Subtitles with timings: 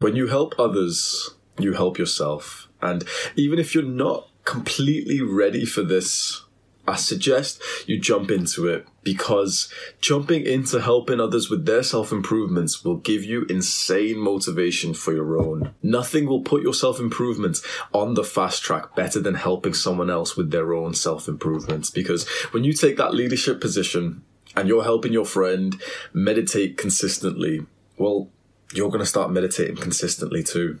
[0.00, 2.68] When you help others, you help yourself.
[2.82, 3.02] And
[3.34, 6.44] even if you're not completely ready for this,
[6.86, 9.72] I suggest you jump into it because
[10.02, 15.40] jumping into helping others with their self improvements will give you insane motivation for your
[15.40, 15.72] own.
[15.82, 17.62] Nothing will put your self improvement
[17.94, 21.90] on the fast track better than helping someone else with their own self improvements.
[21.90, 24.22] Because when you take that leadership position
[24.54, 25.80] and you're helping your friend
[26.12, 27.64] meditate consistently,
[27.96, 28.28] well,
[28.72, 30.78] you're going to start meditating consistently too.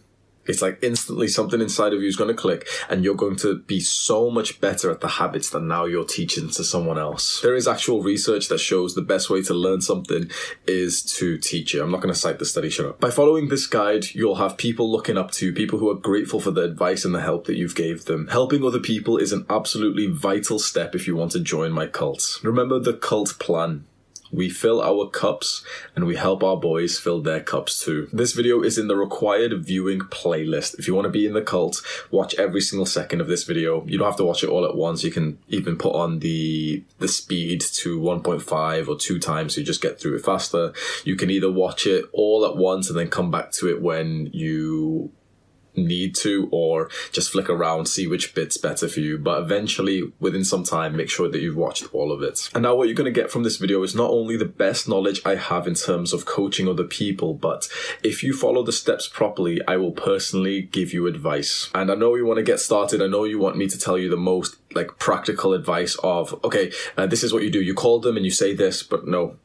[0.48, 3.58] It's like instantly something inside of you is going to click and you're going to
[3.58, 7.40] be so much better at the habits that now you're teaching to someone else.
[7.40, 10.30] There is actual research that shows the best way to learn something
[10.66, 11.80] is to teach it.
[11.80, 13.00] I'm not going to cite the study, shut up.
[13.00, 16.40] By following this guide, you'll have people looking up to you, people who are grateful
[16.40, 18.28] for the advice and the help that you've gave them.
[18.28, 22.38] Helping other people is an absolutely vital step if you want to join my cult.
[22.42, 23.84] Remember the cult plan.
[24.30, 25.64] We fill our cups
[25.94, 28.08] and we help our boys fill their cups too.
[28.12, 30.78] This video is in the required viewing playlist.
[30.78, 33.84] If you want to be in the cult, watch every single second of this video.
[33.86, 35.04] You don't have to watch it all at once.
[35.04, 39.66] You can even put on the the speed to 1.5 or 2 times so you
[39.66, 40.72] just get through it faster.
[41.04, 44.30] You can either watch it all at once and then come back to it when
[44.32, 45.12] you
[45.76, 49.18] need to or just flick around see which bit's better for you.
[49.18, 52.50] But eventually within some time make sure that you've watched all of it.
[52.54, 54.88] And now what you're going to get from this video is not only the best
[54.88, 57.68] knowledge i have in terms of coaching other people but
[58.02, 61.70] if you follow the steps properly i will personally give you advice.
[61.74, 63.02] And i know you want to get started.
[63.02, 66.72] I know you want me to tell you the most like practical advice of okay
[66.96, 67.62] uh, this is what you do.
[67.62, 69.36] You call them and you say this but no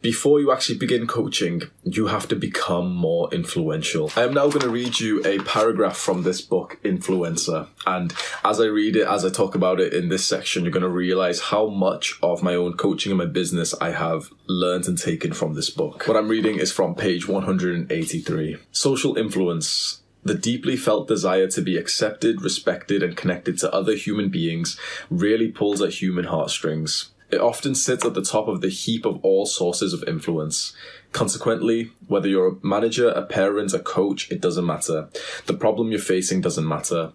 [0.00, 4.10] before you actually begin coaching, you have to become more influential.
[4.16, 7.68] I am now going to read you a paragraph from this book, Influencer.
[7.86, 8.12] And
[8.44, 10.88] as I read it, as I talk about it in this section, you're going to
[10.88, 15.32] realize how much of my own coaching and my business I have learned and taken
[15.32, 16.06] from this book.
[16.06, 18.56] What I'm reading is from page 183.
[18.72, 24.30] Social influence the deeply felt desire to be accepted, respected, and connected to other human
[24.30, 27.10] beings really pulls at human heartstrings.
[27.34, 30.72] It often sits at the top of the heap of all sources of influence.
[31.10, 35.08] Consequently, whether you're a manager, a parent, a coach, it doesn't matter.
[35.46, 37.10] The problem you're facing doesn't matter.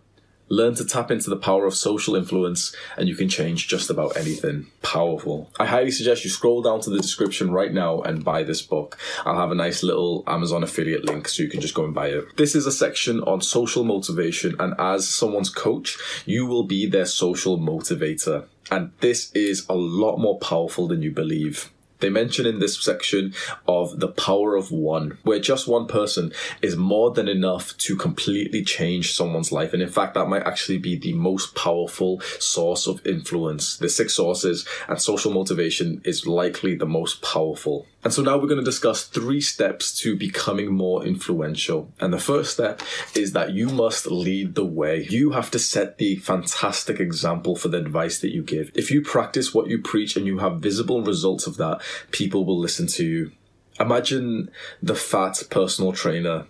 [0.50, 4.18] Learn to tap into the power of social influence and you can change just about
[4.18, 4.68] anything.
[4.82, 5.50] Powerful.
[5.60, 8.98] I highly suggest you scroll down to the description right now and buy this book.
[9.26, 12.08] I'll have a nice little Amazon affiliate link so you can just go and buy
[12.08, 12.36] it.
[12.38, 17.06] This is a section on social motivation, and as someone's coach, you will be their
[17.06, 18.46] social motivator.
[18.72, 21.72] And this is a lot more powerful than you believe.
[22.00, 23.34] They mention in this section
[23.68, 26.32] of the power of one, where just one person
[26.62, 29.74] is more than enough to completely change someone's life.
[29.74, 33.78] And in fact, that might actually be the most powerful source of influence.
[33.78, 37.86] The six sources and social motivation is likely the most powerful.
[38.04, 41.92] And so now we're going to discuss three steps to becoming more influential.
[42.00, 42.82] And the first step
[43.14, 45.06] is that you must lead the way.
[45.10, 48.72] You have to set the fantastic example for the advice that you give.
[48.74, 51.82] If you practice what you preach and you have visible results of that,
[52.12, 53.32] people will listen to you.
[53.80, 54.50] Imagine
[54.82, 56.46] the fat personal trainer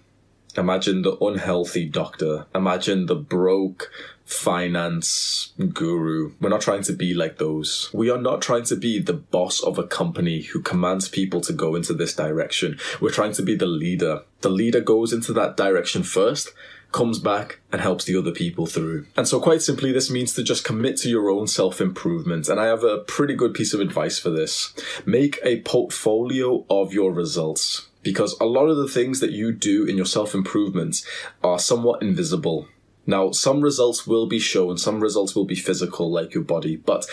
[0.57, 2.46] Imagine the unhealthy doctor.
[2.56, 3.92] Imagine the broke
[4.25, 6.34] finance guru.
[6.40, 7.90] We're not trying to be like those.
[7.94, 11.54] We are not trying to be the boss of a company who commands people to
[11.54, 12.80] go into this direction.
[13.01, 14.24] We're trying to be the leader.
[14.42, 16.50] The leader goes into that direction first,
[16.92, 19.07] comes back and helps the other people through.
[19.18, 22.50] And so quite simply, this means to just commit to your own self-improvement.
[22.50, 24.74] And I have a pretty good piece of advice for this.
[25.06, 29.86] Make a portfolio of your results because a lot of the things that you do
[29.86, 31.04] in your self improvement
[31.44, 32.68] are somewhat invisible.
[33.06, 37.07] Now, some results will be shown, some results will be physical, like your body, but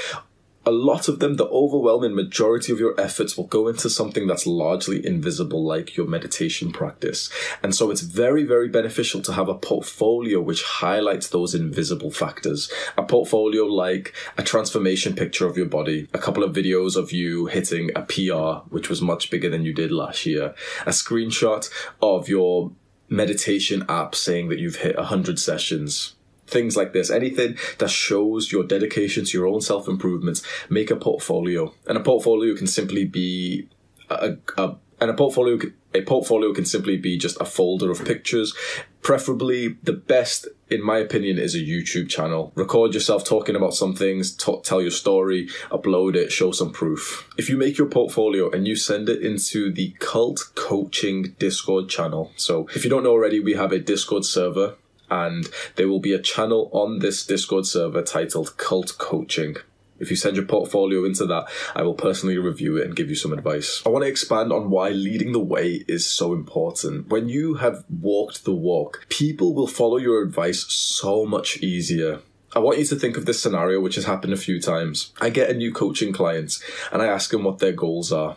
[0.66, 4.48] a lot of them, the overwhelming majority of your efforts will go into something that's
[4.48, 7.30] largely invisible, like your meditation practice.
[7.62, 12.70] And so it's very, very beneficial to have a portfolio which highlights those invisible factors.
[12.98, 17.46] A portfolio like a transformation picture of your body, a couple of videos of you
[17.46, 20.52] hitting a PR, which was much bigger than you did last year,
[20.84, 21.70] a screenshot
[22.02, 22.72] of your
[23.08, 26.15] meditation app saying that you've hit 100 sessions
[26.46, 30.96] things like this, anything that shows your dedication to your own self improvements, make a
[30.96, 31.72] portfolio.
[31.86, 33.68] And a portfolio can simply be
[34.08, 35.58] a, a and a portfolio
[35.94, 38.54] a portfolio can simply be just a folder of pictures.
[39.00, 42.52] Preferably, the best, in my opinion, is a YouTube channel.
[42.54, 47.30] Record yourself talking about some things, tell your story, upload it, show some proof.
[47.38, 52.32] If you make your portfolio and you send it into the Cult Coaching Discord channel,
[52.36, 54.74] so if you don't know already, we have a Discord server
[55.10, 59.56] and there will be a channel on this Discord server titled Cult Coaching.
[59.98, 63.14] If you send your portfolio into that, I will personally review it and give you
[63.14, 63.82] some advice.
[63.86, 67.08] I want to expand on why leading the way is so important.
[67.08, 72.20] When you have walked the walk, people will follow your advice so much easier.
[72.54, 75.12] I want you to think of this scenario, which has happened a few times.
[75.20, 76.58] I get a new coaching client
[76.92, 78.36] and I ask them what their goals are.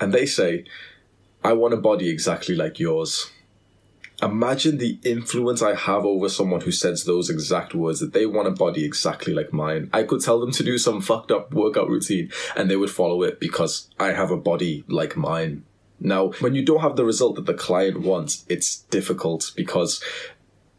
[0.00, 0.64] And they say,
[1.42, 3.30] I want a body exactly like yours.
[4.22, 8.48] Imagine the influence I have over someone who says those exact words that they want
[8.48, 9.88] a body exactly like mine.
[9.92, 13.22] I could tell them to do some fucked up workout routine and they would follow
[13.22, 15.64] it because I have a body like mine.
[16.00, 20.02] Now, when you don't have the result that the client wants, it's difficult because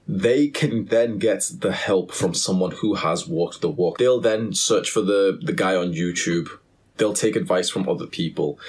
[0.08, 3.98] they can then get the help from someone who has walked the walk.
[3.98, 6.50] They'll then search for the, the guy on YouTube.
[6.98, 8.60] They'll take advice from other people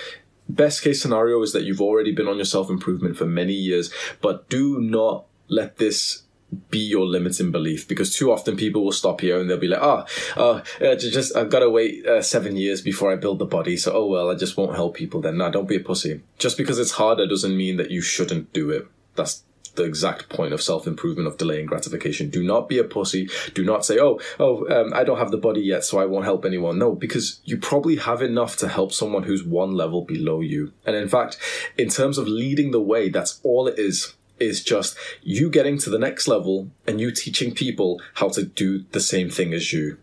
[0.54, 3.92] best case scenario is that you've already been on your self improvement for many years,
[4.20, 6.22] but do not let this
[6.70, 9.80] be your limiting belief because too often people will stop here and they'll be like,
[9.82, 10.04] oh,
[10.36, 13.76] oh uh, just I've got to wait uh, seven years before I build the body.
[13.76, 15.38] So, oh well, I just won't help people then.
[15.38, 16.20] No, don't be a pussy.
[16.38, 18.86] Just because it's harder doesn't mean that you shouldn't do it.
[19.14, 22.30] That's the exact point of self improvement of delaying gratification.
[22.30, 23.28] Do not be a pussy.
[23.54, 26.24] Do not say, "Oh, oh, um, I don't have the body yet, so I won't
[26.24, 30.40] help anyone." No, because you probably have enough to help someone who's one level below
[30.40, 30.72] you.
[30.86, 31.38] And in fact,
[31.78, 34.14] in terms of leading the way, that's all it is.
[34.38, 38.84] Is just you getting to the next level and you teaching people how to do
[38.90, 39.98] the same thing as you.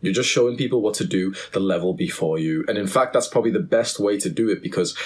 [0.00, 2.64] You're just showing people what to do the level before you.
[2.68, 4.96] And in fact, that's probably the best way to do it because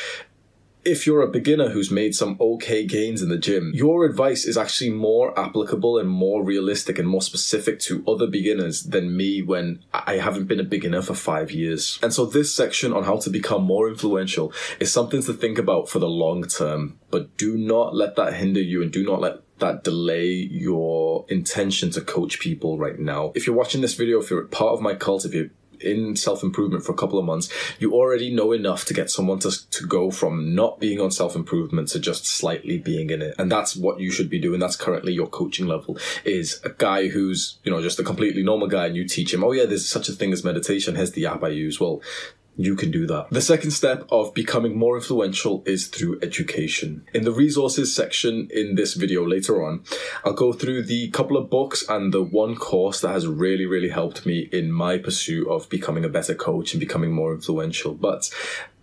[0.86, 4.56] if you're a beginner who's made some okay gains in the gym, your advice is
[4.56, 9.82] actually more applicable and more realistic and more specific to other beginners than me when
[9.92, 11.98] I haven't been a beginner for five years.
[12.02, 15.88] And so this section on how to become more influential is something to think about
[15.88, 19.40] for the long term, but do not let that hinder you and do not let
[19.58, 23.32] that delay your intention to coach people right now.
[23.34, 25.50] If you're watching this video, if you're part of my cult, if you're
[25.80, 29.38] in self improvement for a couple of months, you already know enough to get someone
[29.40, 33.34] to, to go from not being on self improvement to just slightly being in it.
[33.38, 34.60] And that's what you should be doing.
[34.60, 38.68] That's currently your coaching level is a guy who's, you know, just a completely normal
[38.68, 40.94] guy and you teach him, oh yeah, there's such a thing as meditation.
[40.94, 41.80] Here's the app I use.
[41.80, 42.02] Well,
[42.56, 43.28] you can do that.
[43.30, 47.04] The second step of becoming more influential is through education.
[47.12, 49.84] In the resources section in this video later on,
[50.24, 53.90] I'll go through the couple of books and the one course that has really, really
[53.90, 57.94] helped me in my pursuit of becoming a better coach and becoming more influential.
[57.94, 58.30] But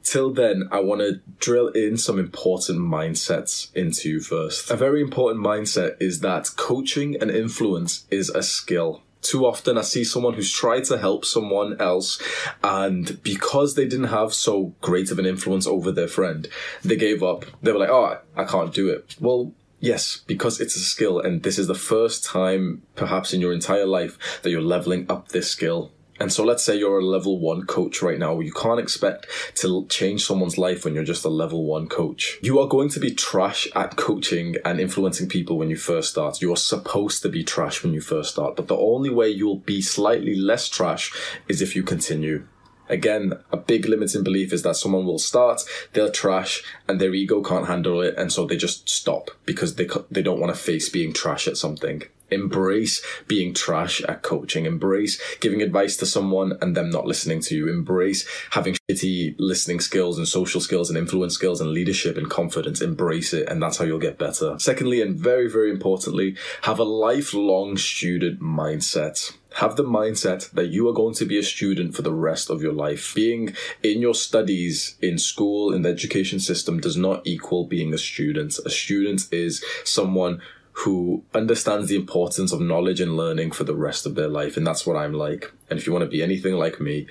[0.03, 4.69] till then, I want to drill in some important mindsets into you first.
[4.69, 9.81] A very important mindset is that coaching and influence is a skill too often I
[9.81, 12.21] see someone who's tried to help someone else
[12.63, 16.47] and because they didn't have so great of an influence over their friend,
[16.83, 17.45] they gave up.
[17.61, 19.15] They were like, oh, I can't do it.
[19.19, 19.53] Well,
[19.83, 23.85] Yes, because it's a skill, and this is the first time, perhaps in your entire
[23.85, 25.91] life, that you're leveling up this skill.
[26.20, 28.39] And so let's say you're a level one coach right now.
[28.39, 32.39] You can't expect to change someone's life when you're just a level one coach.
[32.41, 36.41] You are going to be trash at coaching and influencing people when you first start.
[36.41, 39.58] You are supposed to be trash when you first start, but the only way you'll
[39.58, 41.12] be slightly less trash
[41.48, 42.46] is if you continue.
[42.89, 45.61] Again, a big limiting belief is that someone will start,
[45.93, 49.87] they'll trash, and their ego can't handle it, and so they just stop because they
[50.11, 52.03] they don't want to face being trash at something.
[52.33, 54.65] Embrace being trash at coaching.
[54.65, 57.69] Embrace giving advice to someone and them not listening to you.
[57.69, 62.81] Embrace having shitty listening skills and social skills and influence skills and leadership and confidence.
[62.81, 64.57] Embrace it, and that's how you'll get better.
[64.59, 70.88] Secondly, and very, very importantly, have a lifelong student mindset have the mindset that you
[70.89, 73.13] are going to be a student for the rest of your life.
[73.15, 77.98] Being in your studies in school, in the education system, does not equal being a
[77.98, 78.57] student.
[78.65, 80.41] A student is someone
[80.77, 84.57] who understands the importance of knowledge and learning for the rest of their life.
[84.57, 85.51] And that's what I'm like.
[85.69, 87.05] And if you want to be anything like me,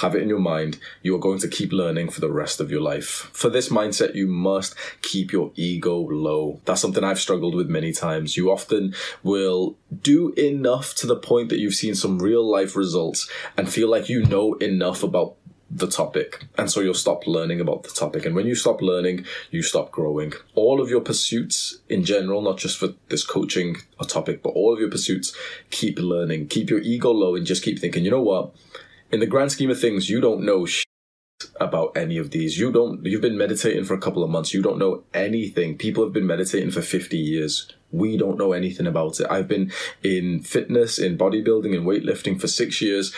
[0.00, 0.78] have it in your mind.
[1.02, 3.30] You are going to keep learning for the rest of your life.
[3.32, 6.60] For this mindset, you must keep your ego low.
[6.64, 8.36] That's something I've struggled with many times.
[8.36, 13.30] You often will do enough to the point that you've seen some real life results
[13.56, 15.36] and feel like you know enough about
[15.70, 16.44] the topic.
[16.58, 18.26] And so you'll stop learning about the topic.
[18.26, 20.32] And when you stop learning, you stop growing.
[20.54, 24.78] All of your pursuits in general, not just for this coaching topic, but all of
[24.78, 25.34] your pursuits,
[25.70, 26.48] keep learning.
[26.48, 28.54] Keep your ego low and just keep thinking, you know what?
[29.14, 30.66] In the grand scheme of things, you don't know
[31.60, 32.58] about any of these.
[32.58, 34.52] You don't, you've been meditating for a couple of months.
[34.52, 35.78] You don't know anything.
[35.78, 37.70] People have been meditating for 50 years.
[37.92, 39.28] We don't know anything about it.
[39.30, 39.70] I've been
[40.02, 43.14] in fitness, in bodybuilding, in weightlifting for six years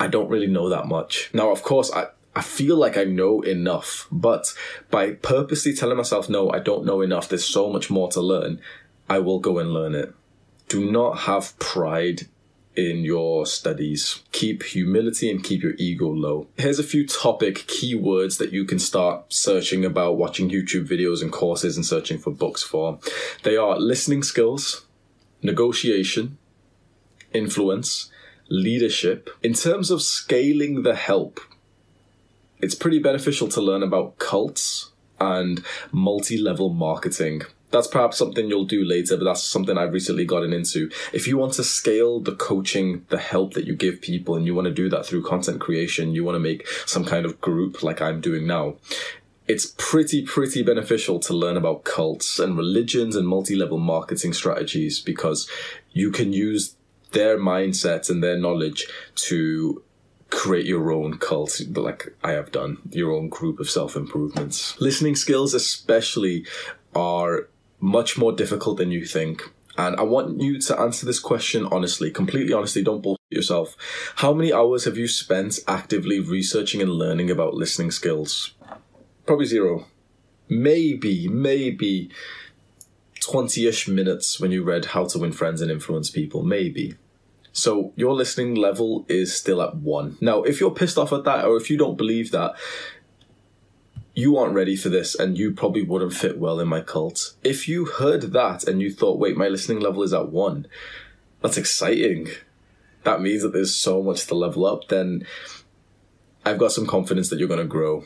[0.00, 1.28] I don't really know that much.
[1.34, 4.54] Now, of course, I, I feel like I know enough, but
[4.90, 8.62] by purposely telling myself, no, I don't know enough, there's so much more to learn,
[9.10, 10.14] I will go and learn it.
[10.68, 12.28] Do not have pride
[12.88, 14.22] in your studies.
[14.32, 16.46] Keep humility and keep your ego low.
[16.56, 21.30] Here's a few topic keywords that you can start searching about, watching YouTube videos and
[21.30, 22.98] courses and searching for books for.
[23.42, 24.86] They are listening skills,
[25.42, 26.38] negotiation,
[27.32, 28.10] influence,
[28.48, 29.30] leadership.
[29.42, 31.40] In terms of scaling the help,
[32.60, 37.42] it's pretty beneficial to learn about cults and multi level marketing.
[37.70, 40.90] That's perhaps something you'll do later, but that's something I've recently gotten into.
[41.12, 44.54] If you want to scale the coaching, the help that you give people, and you
[44.54, 47.82] want to do that through content creation, you want to make some kind of group
[47.82, 48.74] like I'm doing now,
[49.46, 55.00] it's pretty, pretty beneficial to learn about cults and religions and multi level marketing strategies
[55.00, 55.48] because
[55.92, 56.76] you can use
[57.10, 58.86] their mindset and their knowledge
[59.16, 59.82] to
[60.30, 64.80] create your own cult, like I have done, your own group of self improvements.
[64.80, 66.46] Listening skills, especially,
[66.94, 67.48] are
[67.80, 69.42] much more difficult than you think.
[69.78, 73.76] And I want you to answer this question honestly, completely honestly, don't bullshit yourself.
[74.16, 78.52] How many hours have you spent actively researching and learning about listening skills?
[79.26, 79.86] Probably zero.
[80.48, 82.10] Maybe, maybe
[83.20, 86.96] 20 ish minutes when you read How to Win Friends and Influence People, maybe.
[87.52, 90.16] So your listening level is still at one.
[90.20, 92.54] Now, if you're pissed off at that, or if you don't believe that,
[94.20, 97.34] you aren't ready for this and you probably wouldn't fit well in my cult.
[97.42, 100.66] If you heard that and you thought, wait, my listening level is at one,
[101.40, 102.28] that's exciting.
[103.04, 105.26] That means that there's so much to level up, then
[106.44, 108.04] I've got some confidence that you're going to grow.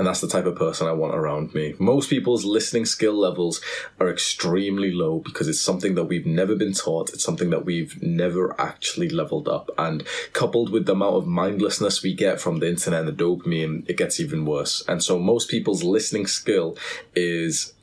[0.00, 1.74] And that's the type of person I want around me.
[1.78, 3.60] Most people's listening skill levels
[3.98, 7.10] are extremely low because it's something that we've never been taught.
[7.10, 9.68] It's something that we've never actually leveled up.
[9.76, 13.86] And coupled with the amount of mindlessness we get from the internet and the dopamine,
[13.90, 14.82] it gets even worse.
[14.88, 16.78] And so most people's listening skill
[17.14, 17.74] is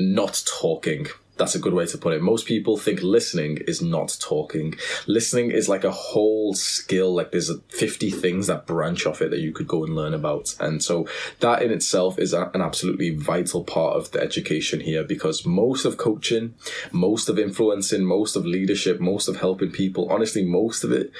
[0.00, 1.06] not talking
[1.38, 2.20] that's a good way to put it.
[2.20, 4.74] Most people think listening is not talking.
[5.06, 7.14] Listening is like a whole skill.
[7.14, 10.54] Like there's 50 things that branch off it that you could go and learn about.
[10.60, 11.08] And so
[11.40, 15.96] that in itself is an absolutely vital part of the education here because most of
[15.96, 16.54] coaching,
[16.92, 21.12] most of influencing, most of leadership, most of helping people, honestly, most of it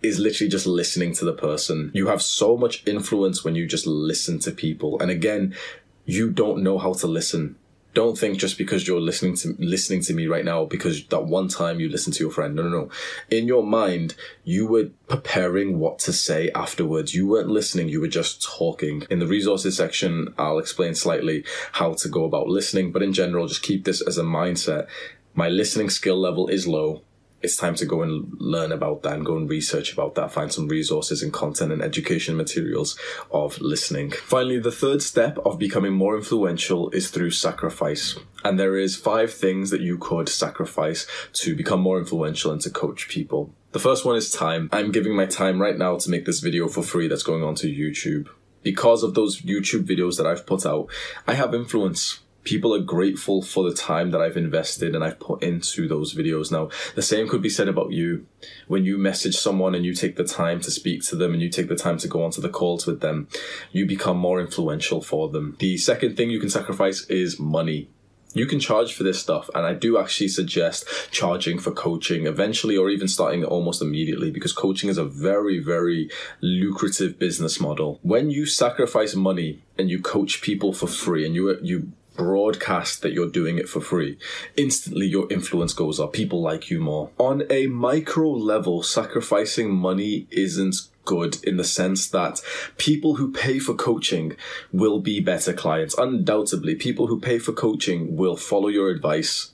[0.00, 1.90] is literally just listening to the person.
[1.92, 5.00] You have so much influence when you just listen to people.
[5.00, 5.56] And again,
[6.04, 7.56] you don't know how to listen
[7.96, 11.48] don't think just because you're listening to listening to me right now because that one
[11.48, 12.54] time you listened to your friend.
[12.54, 12.90] No, no, no.
[13.30, 17.14] In your mind, you were preparing what to say afterwards.
[17.14, 17.88] You weren't listening.
[17.88, 19.06] You were just talking.
[19.08, 22.92] In the resources section, I'll explain slightly how to go about listening.
[22.92, 24.88] But in general, just keep this as a mindset.
[25.32, 27.02] My listening skill level is low
[27.46, 30.52] it's time to go and learn about that and go and research about that, find
[30.52, 32.98] some resources and content and education materials
[33.30, 34.10] of listening.
[34.10, 38.18] Finally, the third step of becoming more influential is through sacrifice.
[38.44, 42.70] And there is five things that you could sacrifice to become more influential and to
[42.70, 43.54] coach people.
[43.70, 44.68] The first one is time.
[44.72, 47.54] I'm giving my time right now to make this video for free that's going on
[47.56, 48.28] to YouTube.
[48.64, 50.88] Because of those YouTube videos that I've put out,
[51.28, 55.42] I have influence People are grateful for the time that I've invested and I've put
[55.42, 56.52] into those videos.
[56.52, 58.24] Now, the same could be said about you.
[58.68, 61.50] When you message someone and you take the time to speak to them and you
[61.50, 63.26] take the time to go onto the calls with them,
[63.72, 65.56] you become more influential for them.
[65.58, 67.88] The second thing you can sacrifice is money
[68.36, 72.76] you can charge for this stuff and i do actually suggest charging for coaching eventually
[72.76, 76.10] or even starting almost immediately because coaching is a very very
[76.42, 81.58] lucrative business model when you sacrifice money and you coach people for free and you
[81.62, 84.18] you broadcast that you're doing it for free,
[84.56, 86.12] instantly your influence goes up.
[86.12, 87.10] People like you more.
[87.18, 92.40] On a micro level, sacrificing money isn't good in the sense that
[92.76, 94.36] people who pay for coaching
[94.72, 95.96] will be better clients.
[95.96, 99.52] Undoubtedly, people who pay for coaching will follow your advice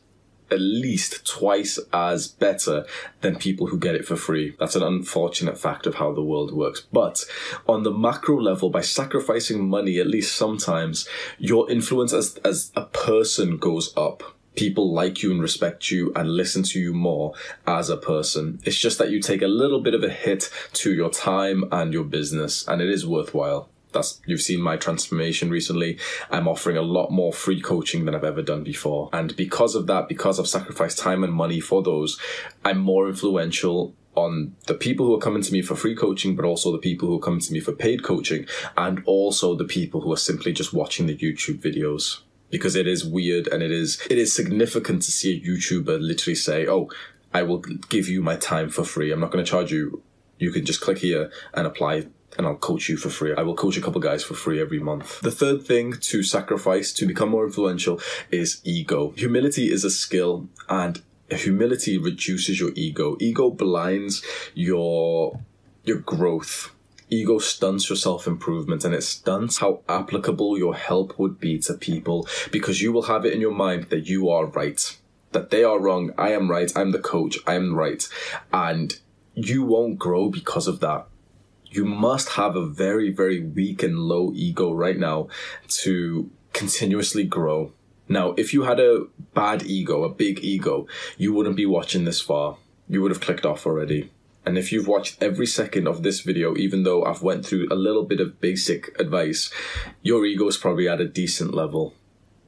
[0.52, 2.86] at least twice as better
[3.22, 4.54] than people who get it for free.
[4.60, 6.82] That's an unfortunate fact of how the world works.
[6.92, 7.24] But
[7.66, 12.84] on the macro level, by sacrificing money, at least sometimes, your influence as, as a
[12.84, 14.22] person goes up
[14.54, 17.32] people like you and respect you and listen to you more
[17.66, 18.60] as a person.
[18.64, 21.90] It's just that you take a little bit of a hit to your time and
[21.90, 25.98] your business, and it is worthwhile that's you've seen my transformation recently.
[26.30, 29.08] I'm offering a lot more free coaching than I've ever done before.
[29.12, 32.18] And because of that, because I've sacrificed time and money for those,
[32.64, 36.44] I'm more influential on the people who are coming to me for free coaching, but
[36.44, 38.46] also the people who are coming to me for paid coaching,
[38.76, 42.20] and also the people who are simply just watching the YouTube videos.
[42.50, 46.34] Because it is weird and it is it is significant to see a YouTuber literally
[46.34, 46.90] say, Oh,
[47.32, 49.10] I will give you my time for free.
[49.10, 50.02] I'm not going to charge you.
[50.38, 52.08] You can just click here and apply
[52.38, 53.34] and I'll coach you for free.
[53.34, 55.20] I will coach a couple guys for free every month.
[55.20, 59.12] The third thing to sacrifice to become more influential is ego.
[59.16, 63.16] Humility is a skill and humility reduces your ego.
[63.20, 64.22] Ego blinds
[64.54, 65.40] your
[65.84, 66.74] your growth.
[67.10, 71.74] Ego stunts your self improvement and it stunts how applicable your help would be to
[71.74, 74.96] people because you will have it in your mind that you are right,
[75.32, 78.08] that they are wrong, I am right, I'm the coach, I am right.
[78.50, 78.98] And
[79.34, 81.06] you won't grow because of that
[81.72, 85.28] you must have a very, very weak and low ego right now
[85.68, 87.72] to continuously grow.
[88.08, 90.86] Now, if you had a bad ego, a big ego,
[91.16, 92.58] you wouldn't be watching this far.
[92.88, 94.10] You would have clicked off already.
[94.44, 97.76] And if you've watched every second of this video, even though I've went through a
[97.76, 99.52] little bit of basic advice,
[100.02, 101.94] your ego is probably at a decent level.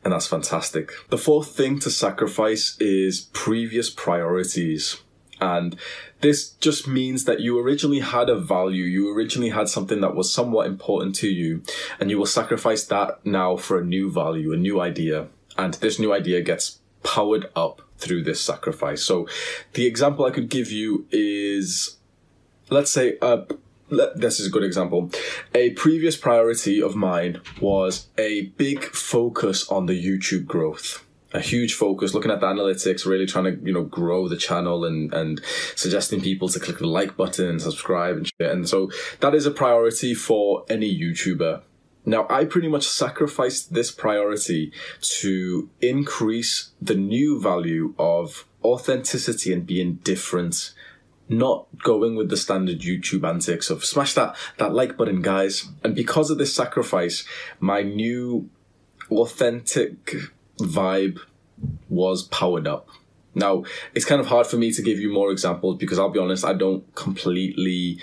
[0.02, 0.92] And that's fantastic.
[1.08, 5.00] The fourth thing to sacrifice is previous priorities.
[5.44, 5.76] And
[6.22, 10.32] this just means that you originally had a value, you originally had something that was
[10.32, 11.62] somewhat important to you,
[12.00, 15.28] and you will sacrifice that now for a new value, a new idea.
[15.58, 19.02] And this new idea gets powered up through this sacrifice.
[19.02, 19.28] So
[19.74, 21.96] the example I could give you is
[22.70, 23.18] let's say
[24.16, 25.10] this is a good example.
[25.54, 31.03] A previous priority of mine was a big focus on the YouTube growth
[31.34, 34.84] a huge focus looking at the analytics, really trying to, you know, grow the channel
[34.84, 35.42] and, and
[35.74, 38.50] suggesting people to click the like button and subscribe and shit.
[38.50, 41.62] And so that is a priority for any YouTuber.
[42.06, 49.66] Now, I pretty much sacrificed this priority to increase the new value of authenticity and
[49.66, 50.72] being different
[51.26, 55.68] not going with the standard YouTube antics of smash that that like button, guys.
[55.82, 57.24] And because of this sacrifice,
[57.58, 58.50] my new
[59.10, 60.14] authentic
[60.58, 61.18] vibe
[61.88, 62.88] was powered up.
[63.34, 63.64] Now,
[63.94, 66.44] it's kind of hard for me to give you more examples because I'll be honest,
[66.44, 68.00] I don't completely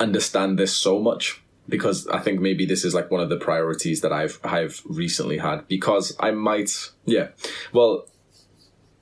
[0.00, 4.00] understand this so much because I think maybe this is like one of the priorities
[4.02, 6.70] that I've I've recently had because I might
[7.04, 7.28] yeah.
[7.72, 8.06] Well,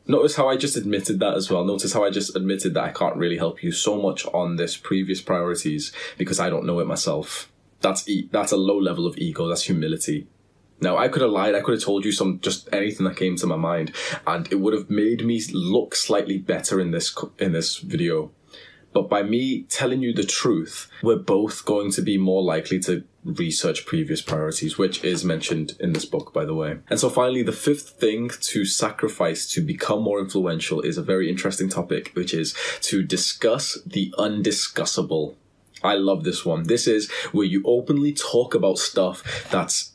[0.06, 1.64] notice how I just admitted that as well.
[1.64, 4.76] Notice how I just admitted that I can't really help you so much on this
[4.76, 7.50] previous priorities because I don't know it myself.
[7.80, 10.26] That's e- that's a low level of ego, that's humility.
[10.84, 11.54] Now, I could have lied.
[11.54, 13.92] I could have told you some just anything that came to my mind,
[14.26, 18.30] and it would have made me look slightly better in this in this video.
[18.92, 23.02] But by me telling you the truth, we're both going to be more likely to
[23.24, 26.76] research previous priorities, which is mentioned in this book, by the way.
[26.90, 31.30] And so finally, the fifth thing to sacrifice to become more influential is a very
[31.30, 35.34] interesting topic, which is to discuss the undiscussable.
[35.82, 36.64] I love this one.
[36.64, 39.93] This is where you openly talk about stuff that's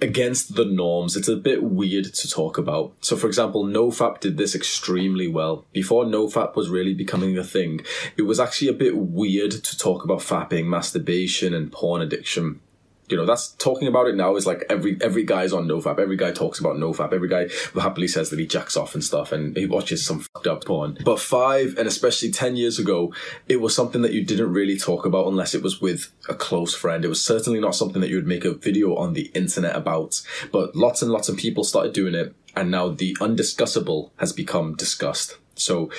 [0.00, 1.16] against the norms.
[1.16, 2.92] It's a bit weird to talk about.
[3.00, 5.64] So, for example, NoFap did this extremely well.
[5.72, 7.80] Before NoFap was really becoming a thing,
[8.16, 12.60] it was actually a bit weird to talk about fapping, masturbation, and porn addiction.
[13.08, 15.98] You know, that's talking about it now is like every every guy's on NoFap.
[15.98, 17.12] Every guy talks about NoFap.
[17.12, 20.46] Every guy happily says that he jacks off and stuff and he watches some fucked
[20.46, 20.98] up porn.
[21.04, 23.12] But five and especially 10 years ago,
[23.46, 26.74] it was something that you didn't really talk about unless it was with a close
[26.74, 27.04] friend.
[27.04, 30.22] It was certainly not something that you would make a video on the internet about.
[30.50, 34.76] But lots and lots of people started doing it and now the undiscussable has become
[34.76, 35.36] discussed.
[35.56, 35.90] So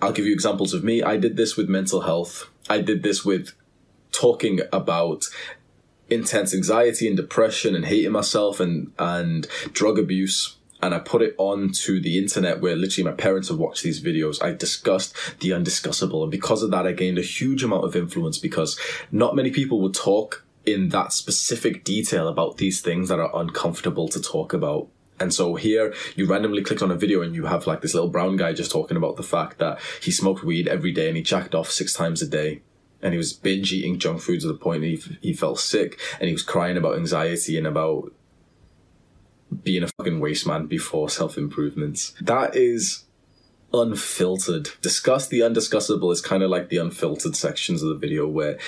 [0.00, 1.02] I'll give you examples of me.
[1.02, 2.48] I did this with mental health.
[2.68, 3.52] I did this with
[4.12, 5.24] talking about
[6.10, 11.34] intense anxiety and depression and hating myself and and drug abuse and I put it
[11.38, 14.42] onto the internet where literally my parents have watched these videos.
[14.42, 16.22] I discussed the undiscussable.
[16.22, 18.78] And because of that, I gained a huge amount of influence because
[19.10, 24.08] not many people would talk in that specific detail about these things that are uncomfortable
[24.08, 24.88] to talk about.
[25.18, 28.08] And so here you randomly clicked on a video and you have like this little
[28.08, 31.22] brown guy just talking about the fact that he smoked weed every day and he
[31.24, 32.62] jacked off six times a day.
[33.02, 36.26] And he was binge eating junk food to the point he, he felt sick and
[36.26, 38.12] he was crying about anxiety and about
[39.62, 42.14] being a fucking waste man before self improvements.
[42.20, 43.04] That is
[43.72, 44.70] unfiltered.
[44.80, 48.58] Discuss the undiscussable is kind of like the unfiltered sections of the video where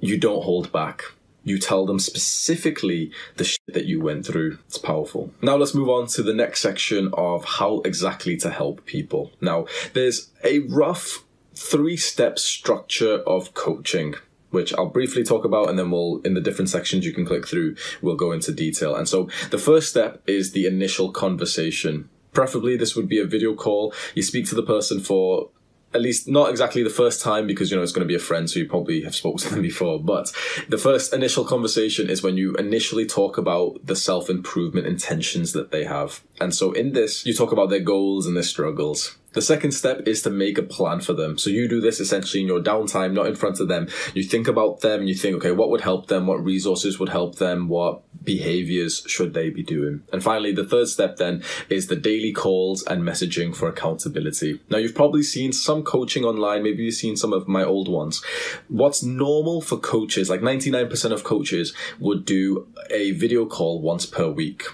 [0.00, 1.04] you don't hold back.
[1.44, 4.58] You tell them specifically the shit that you went through.
[4.66, 5.32] It's powerful.
[5.42, 9.32] Now let's move on to the next section of how exactly to help people.
[9.40, 14.14] Now, there's a rough three step structure of coaching
[14.52, 17.48] which I'll briefly talk about and then we'll in the different sections you can click
[17.48, 18.94] through we'll go into detail.
[18.94, 22.08] And so the first step is the initial conversation.
[22.32, 23.92] Preferably this would be a video call.
[24.14, 25.48] You speak to the person for
[25.94, 28.18] at least not exactly the first time because you know it's going to be a
[28.18, 30.32] friend so you probably have spoken to them before but
[30.68, 35.84] the first initial conversation is when you initially talk about the self-improvement intentions that they
[35.84, 39.72] have and so in this you talk about their goals and their struggles the second
[39.72, 41.38] step is to make a plan for them.
[41.38, 43.88] So you do this essentially in your downtime, not in front of them.
[44.14, 46.26] You think about them and you think, okay, what would help them?
[46.26, 47.68] What resources would help them?
[47.68, 50.02] What behaviors should they be doing?
[50.12, 54.60] And finally, the third step then is the daily calls and messaging for accountability.
[54.70, 56.62] Now, you've probably seen some coaching online.
[56.62, 58.22] Maybe you've seen some of my old ones.
[58.68, 64.28] What's normal for coaches, like 99% of coaches would do a video call once per
[64.28, 64.64] week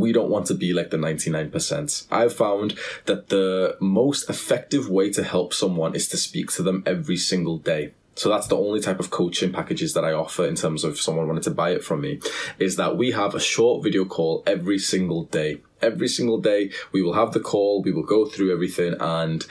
[0.00, 2.06] we don't want to be like the 99%.
[2.10, 6.82] I've found that the most effective way to help someone is to speak to them
[6.86, 7.92] every single day.
[8.16, 11.26] So that's the only type of coaching packages that I offer in terms of someone
[11.26, 12.20] wanted to buy it from me
[12.58, 15.60] is that we have a short video call every single day.
[15.82, 19.46] Every single day we will have the call, we will go through everything and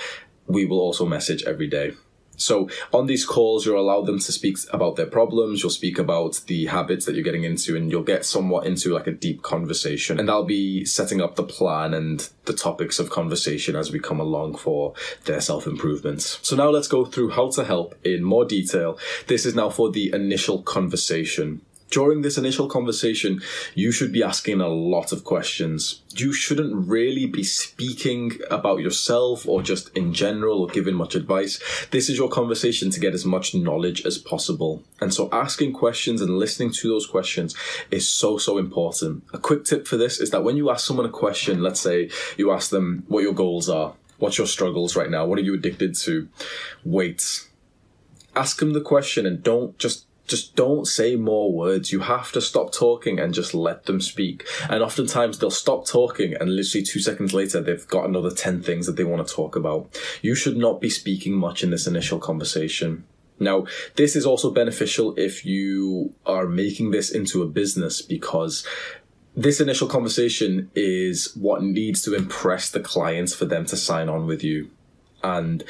[0.48, 1.94] we will also message every day.
[2.38, 5.64] So on these calls, you'll allow them to speak about their problems.
[5.64, 9.08] You'll speak about the habits that you're getting into and you'll get somewhat into like
[9.08, 10.20] a deep conversation.
[10.20, 14.20] And I'll be setting up the plan and the topics of conversation as we come
[14.20, 14.94] along for
[15.26, 16.40] their self improvements.
[16.42, 18.98] So now let's go through how to help in more detail.
[19.28, 23.42] This is now for the initial conversation during this initial conversation,
[23.74, 26.02] you should be asking a lot of questions.
[26.16, 31.60] You shouldn't really be speaking about yourself or just in general or giving much advice.
[31.92, 34.84] This is your conversation to get as much knowledge as possible.
[35.00, 37.56] And so asking questions and listening to those questions
[37.92, 39.24] is so, so important.
[39.34, 42.10] A quick tip for this is that when you ask someone a question, let's say
[42.38, 45.54] you ask them what your goals are, what's your struggles right now, what are you
[45.54, 46.28] addicted to,
[46.84, 47.48] wait.
[48.36, 51.92] Ask them the question and don't just just don't say more words.
[51.92, 54.46] You have to stop talking and just let them speak.
[54.70, 58.88] And oftentimes they'll stop talking and literally two seconds later they've got another 10 things
[58.88, 60.00] that they want to talk about.
[60.22, 63.06] You should not be speaking much in this initial conversation.
[63.40, 68.66] Now, this is also beneficial if you are making this into a business because
[69.36, 74.26] this initial conversation is what needs to impress the clients for them to sign on
[74.26, 74.70] with you.
[75.22, 75.64] And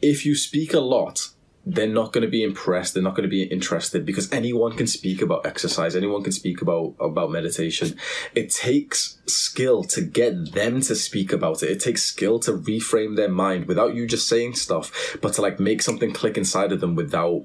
[0.00, 1.30] if you speak a lot,
[1.66, 4.86] they're not going to be impressed they're not going to be interested because anyone can
[4.86, 7.96] speak about exercise anyone can speak about about meditation.
[8.34, 11.70] It takes skill to get them to speak about it.
[11.70, 15.60] It takes skill to reframe their mind without you just saying stuff but to like
[15.60, 17.44] make something click inside of them without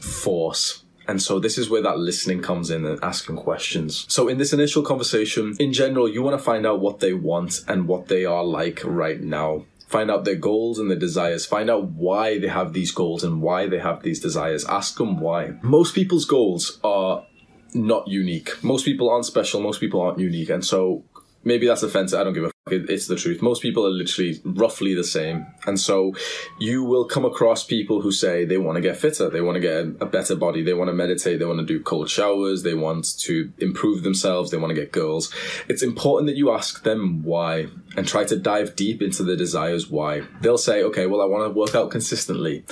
[0.00, 0.84] force.
[1.08, 4.06] And so this is where that listening comes in and asking questions.
[4.08, 7.60] So in this initial conversation, in general, you want to find out what they want
[7.66, 11.68] and what they are like right now find out their goals and their desires, find
[11.70, 14.64] out why they have these goals and why they have these desires.
[14.64, 15.52] Ask them why.
[15.62, 17.26] Most people's goals are
[17.74, 18.62] not unique.
[18.64, 20.48] Most people aren't special, most people aren't unique.
[20.48, 21.04] And so
[21.44, 22.18] maybe that's offensive.
[22.18, 22.72] I don't give a fuck.
[22.72, 23.42] it's the truth.
[23.42, 25.46] Most people are literally roughly the same.
[25.66, 26.14] And so
[26.58, 29.60] you will come across people who say they want to get fitter, they want to
[29.60, 32.74] get a better body, they want to meditate, they want to do cold showers, they
[32.74, 35.32] want to improve themselves, they want to get girls.
[35.68, 39.90] It's important that you ask them why and try to dive deep into their desires
[39.90, 40.22] why.
[40.40, 42.64] They'll say, okay, well, I want to work out consistently.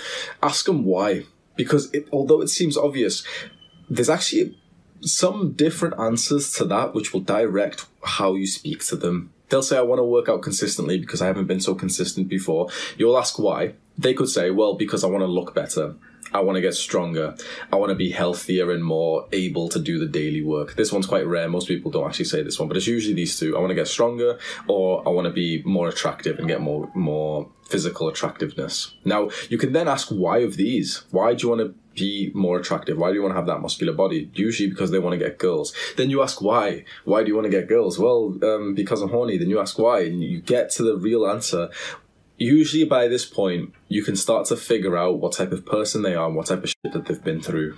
[0.42, 1.24] Ask them why.
[1.56, 3.22] Because it, although it seems obvious,
[3.90, 4.56] there's actually
[5.00, 9.32] some different answers to that, which will direct how you speak to them.
[9.48, 12.68] They'll say, I want to work out consistently because I haven't been so consistent before.
[12.96, 13.74] You'll ask why.
[13.98, 15.96] They could say, well, because I want to look better.
[16.32, 17.34] I want to get stronger.
[17.72, 20.76] I want to be healthier and more able to do the daily work.
[20.76, 21.48] This one's quite rare.
[21.48, 23.56] Most people don't actually say this one, but it's usually these two.
[23.56, 26.88] I want to get stronger or I want to be more attractive and get more,
[26.94, 28.94] more physical attractiveness.
[29.04, 31.04] Now, you can then ask why of these?
[31.10, 32.98] Why do you want to be more attractive?
[32.98, 34.31] Why do you want to have that muscular body?
[34.35, 35.74] Usually because they want to get girls.
[35.96, 36.85] Then you ask why.
[37.05, 37.98] Why do you want to get girls?
[37.98, 39.38] Well, um, because I'm horny.
[39.38, 41.70] Then you ask why, and you get to the real answer.
[42.38, 46.14] Usually by this point, you can start to figure out what type of person they
[46.14, 47.76] are and what type of shit that they've been through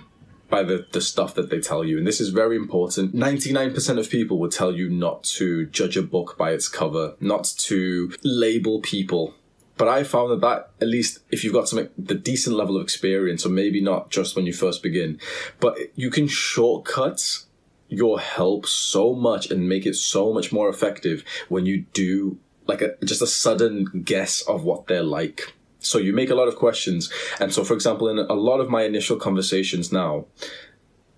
[0.49, 1.97] by the, the stuff that they tell you.
[1.97, 3.15] And this is very important.
[3.15, 7.45] 99% of people would tell you not to judge a book by its cover, not
[7.57, 9.33] to label people
[9.77, 12.83] but I found that that at least if you've got some the decent level of
[12.83, 15.19] experience, or maybe not just when you first begin,
[15.59, 17.43] but you can shortcut
[17.89, 22.81] your help so much and make it so much more effective when you do like
[22.81, 25.53] a just a sudden guess of what they're like.
[25.79, 28.69] So you make a lot of questions, and so for example, in a lot of
[28.69, 30.25] my initial conversations now,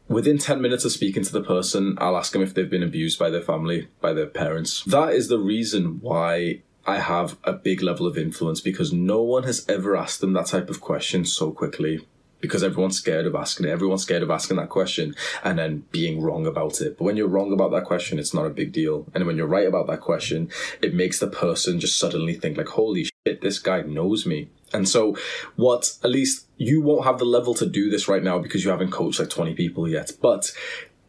[0.07, 3.19] within 10 minutes of speaking to the person, I'll ask them if they've been abused
[3.19, 4.83] by their family, by their parents.
[4.85, 9.43] That is the reason why I have a big level of influence because no one
[9.43, 12.05] has ever asked them that type of question so quickly
[12.41, 13.69] because everyone's scared of asking it.
[13.69, 16.97] Everyone's scared of asking that question and then being wrong about it.
[16.97, 19.07] But when you're wrong about that question, it's not a big deal.
[19.13, 20.49] And when you're right about that question,
[20.81, 24.49] it makes the person just suddenly think like, holy shit, this guy knows me.
[24.73, 25.17] And so
[25.55, 28.69] what, at least you won't have the level to do this right now because you
[28.69, 30.51] haven't coached like 20 people yet, but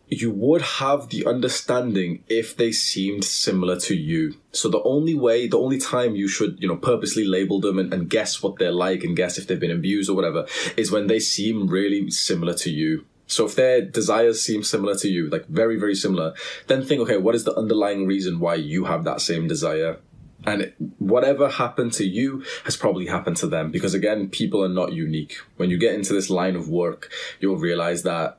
[0.08, 4.36] you would have the understanding if they seemed similar to you.
[4.52, 7.92] So the only way, the only time you should, you know, purposely label them and,
[7.92, 11.08] and, guess what they're like and guess if they've been abused or whatever is when
[11.08, 13.04] they seem really similar to you.
[13.26, 16.34] So if their desires seem similar to you, like very, very similar,
[16.68, 19.98] then think, okay, what is the underlying reason why you have that same desire?
[20.44, 24.92] And whatever happened to you has probably happened to them because again, people are not
[24.92, 25.34] unique.
[25.56, 28.38] When you get into this line of work, you'll realize that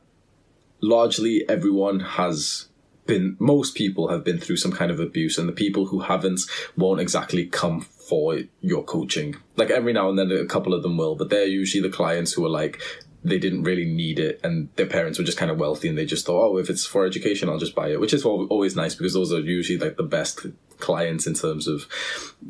[0.82, 2.68] largely everyone has
[3.06, 6.42] been most people have been through some kind of abuse and the people who haven't
[6.76, 9.36] won't exactly come for your coaching.
[9.56, 12.34] Like every now and then a couple of them will but they're usually the clients
[12.34, 12.82] who are like
[13.24, 16.06] they didn't really need it and their parents were just kind of wealthy and they
[16.06, 18.96] just thought oh if it's for education i'll just buy it which is always nice
[18.96, 20.46] because those are usually like the best
[20.78, 21.88] clients in terms of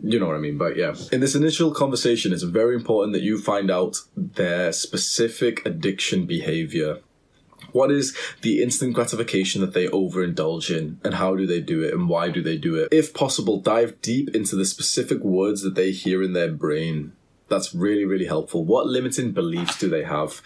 [0.03, 0.93] you know what i mean but yeah.
[1.11, 6.99] In this initial conversation it's very important that you find out their specific addiction behavior
[7.71, 11.93] what is the instant gratification that they overindulge in, and how do they do it,
[11.93, 12.89] and why do they do it?
[12.91, 17.13] If possible, dive deep into the specific words that they hear in their brain.
[17.49, 18.65] That's really, really helpful.
[18.65, 20.41] What limiting beliefs do they have?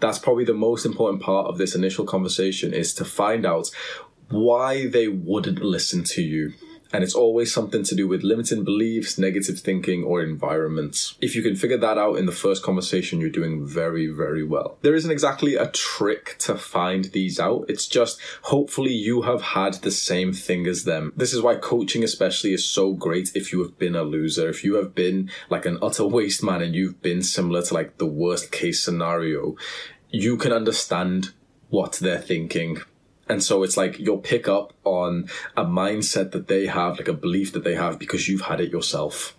[0.00, 3.70] That's probably the most important part of this initial conversation is to find out
[4.28, 6.54] why they wouldn't listen to you
[6.94, 11.16] and it's always something to do with limiting beliefs, negative thinking, or environments.
[11.20, 14.78] If you can figure that out in the first conversation, you're doing very, very well.
[14.82, 17.64] There isn't exactly a trick to find these out.
[17.66, 21.12] It's just hopefully you have had the same thing as them.
[21.16, 24.62] This is why coaching, especially, is so great if you have been a loser, if
[24.62, 28.06] you have been like an utter waste man and you've been similar to like the
[28.06, 29.56] worst case scenario,
[30.10, 31.32] you can understand
[31.70, 32.78] what they're thinking
[33.28, 37.12] and so it's like you'll pick up on a mindset that they have, like a
[37.12, 39.36] belief that they have because you've had it yourself.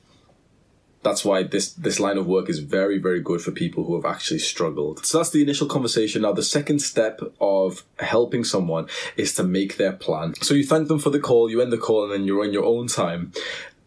[1.03, 4.05] That's why this this line of work is very very good for people who have
[4.05, 5.05] actually struggled.
[5.05, 6.23] So that's the initial conversation.
[6.23, 10.33] Now the second step of helping someone is to make their plan.
[10.41, 12.53] So you thank them for the call, you end the call and then you're on
[12.53, 13.33] your own time.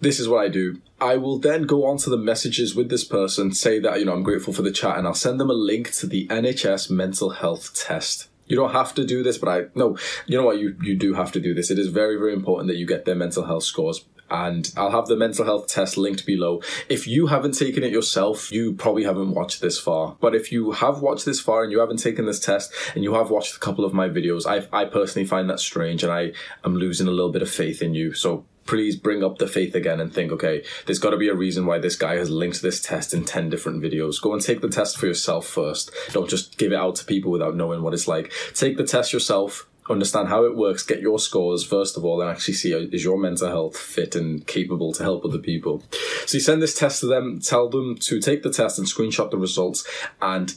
[0.01, 0.81] This is what I do.
[1.01, 4.13] I will then go on to the messages with this person, say that, you know,
[4.13, 7.31] I'm grateful for the chat, and I'll send them a link to the NHS mental
[7.31, 8.29] health test.
[8.49, 9.97] You don't have to do this, but I no.
[10.27, 10.59] You know what?
[10.59, 11.71] You you do have to do this.
[11.71, 14.05] It is very very important that you get their mental health scores.
[14.31, 16.63] And I'll have the mental health test linked below.
[16.89, 20.17] If you haven't taken it yourself, you probably haven't watched this far.
[20.21, 23.15] But if you have watched this far and you haven't taken this test and you
[23.15, 26.33] have watched a couple of my videos, I I personally find that strange and I
[26.65, 28.13] am losing a little bit of faith in you.
[28.13, 31.35] So please bring up the faith again and think, okay, there's got to be a
[31.35, 34.21] reason why this guy has linked this test in 10 different videos.
[34.21, 35.91] Go and take the test for yourself first.
[36.13, 38.31] Don't just give it out to people without knowing what it's like.
[38.55, 39.67] Take the test yourself.
[39.89, 43.05] Understand how it works, get your scores first of all, and actually see uh, is
[43.05, 45.83] your mental health fit and capable to help other people.
[46.27, 49.31] So you send this test to them, tell them to take the test and screenshot
[49.31, 49.87] the results,
[50.21, 50.55] and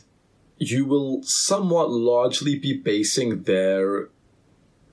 [0.58, 4.10] you will somewhat largely be basing their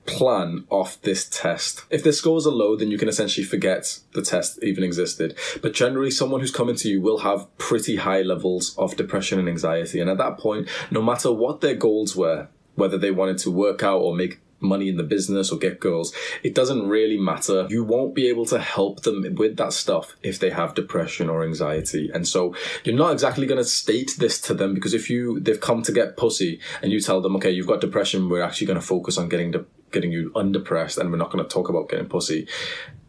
[0.06, 1.84] plan off this test.
[1.90, 5.36] If the scores are low, then you can essentially forget the test even existed.
[5.60, 9.48] But generally, someone who's coming to you will have pretty high levels of depression and
[9.48, 10.00] anxiety.
[10.00, 13.82] And at that point, no matter what their goals were, whether they wanted to work
[13.82, 16.12] out or make money in the business or get girls,
[16.42, 17.66] it doesn't really matter.
[17.68, 21.44] You won't be able to help them with that stuff if they have depression or
[21.44, 22.10] anxiety.
[22.12, 25.60] And so you're not exactly going to state this to them because if you they've
[25.60, 28.80] come to get pussy and you tell them, okay, you've got depression, we're actually going
[28.80, 31.88] to focus on getting the getting you undepressed and we're not going to talk about
[31.88, 32.46] getting pussy,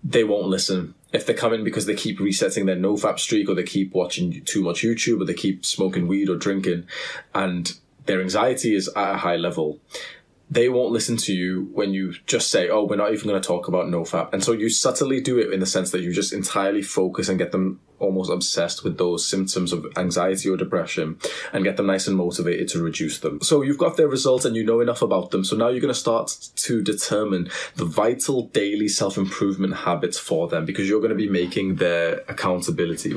[0.03, 0.95] they won't listen.
[1.11, 3.93] If they come in because they keep resetting their no nofap streak or they keep
[3.93, 6.85] watching too much YouTube or they keep smoking weed or drinking
[7.33, 7.73] and
[8.09, 9.79] their anxiety is at a high level,
[10.49, 13.47] they won't listen to you when you just say, "Oh, we're not even going to
[13.47, 16.33] talk about nofap," and so you subtly do it in the sense that you just
[16.33, 21.17] entirely focus and get them almost obsessed with those symptoms of anxiety or depression
[21.53, 23.39] and get them nice and motivated to reduce them.
[23.41, 25.43] So you've got their results and you know enough about them.
[25.43, 30.47] So now you're going to start to determine the vital daily self improvement habits for
[30.47, 33.13] them because you're going to be making their accountability.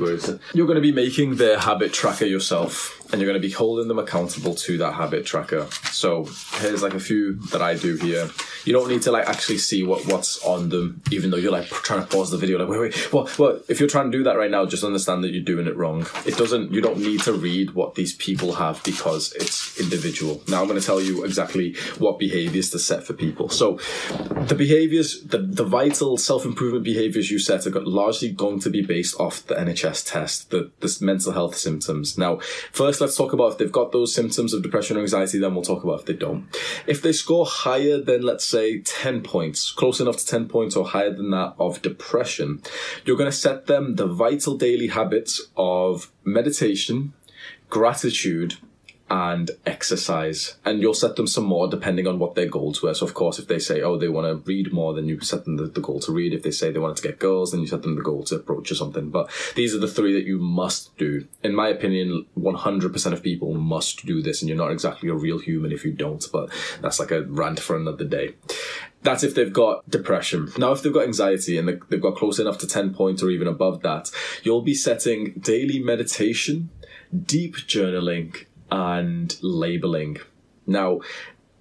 [0.53, 3.87] You're going to be making their habit tracker yourself and you're going to be holding
[3.87, 5.67] them accountable to that habit tracker.
[5.91, 8.27] So here's like a few that I do here.
[8.65, 11.67] You don't need to like actually see what what's on them, even though you're like
[11.67, 12.57] trying to pause the video.
[12.57, 13.65] Like, wait, wait, what, what?
[13.69, 16.07] If you're trying to do that right now, just understand that you're doing it wrong.
[16.25, 16.71] It doesn't.
[16.73, 20.41] You don't need to read what these people have because it's individual.
[20.47, 23.49] Now I'm going to tell you exactly what behaviors to set for people.
[23.49, 23.79] So
[24.47, 28.81] the behaviors, the the vital self improvement behaviors you set are largely going to be
[28.81, 32.17] based off the NHS test, the the mental health symptoms.
[32.17, 32.39] Now,
[32.71, 35.37] first let's talk about if they've got those symptoms of depression or anxiety.
[35.37, 36.47] Then we'll talk about if they don't.
[36.87, 40.85] If they score higher than let's say 10 points, close enough to 10 points or
[40.85, 42.61] higher than that of depression,
[43.05, 47.13] you're going to set them the vital daily habits of meditation,
[47.69, 48.55] gratitude,
[49.13, 50.55] and exercise.
[50.65, 52.95] And you'll set them some more depending on what their goals were.
[52.95, 55.45] So, of course, if they say, oh, they want to read more, then you set
[55.45, 56.33] them the, the, goal to read.
[56.33, 58.37] If they say they wanted to get girls, then you set them the goal to
[58.37, 59.11] approach or something.
[59.11, 61.27] But these are the three that you must do.
[61.43, 65.37] In my opinion, 100% of people must do this, and you're not exactly a real
[65.37, 66.25] human if you don't.
[66.33, 66.49] But
[66.81, 68.33] that's like a rant for another day.
[69.03, 70.51] That's if they've got depression.
[70.57, 73.47] Now, if they've got anxiety and they've got close enough to 10 points or even
[73.47, 74.09] above that,
[74.41, 76.71] you'll be setting daily meditation,
[77.25, 80.17] deep journaling, and labeling.
[80.65, 81.01] Now,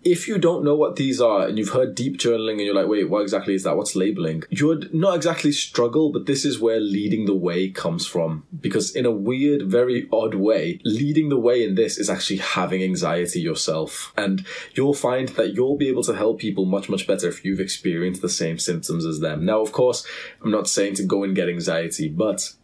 [0.03, 2.89] if you don't know what these are and you've heard deep journaling and you're like,
[2.89, 3.77] wait, what exactly is that?
[3.77, 4.43] What's labeling?
[4.49, 8.45] You would not exactly struggle, but this is where leading the way comes from.
[8.59, 12.83] Because in a weird, very odd way, leading the way in this is actually having
[12.83, 14.13] anxiety yourself.
[14.17, 14.45] And
[14.75, 18.23] you'll find that you'll be able to help people much, much better if you've experienced
[18.23, 19.45] the same symptoms as them.
[19.45, 20.05] Now, of course,
[20.43, 22.55] I'm not saying to go and get anxiety, but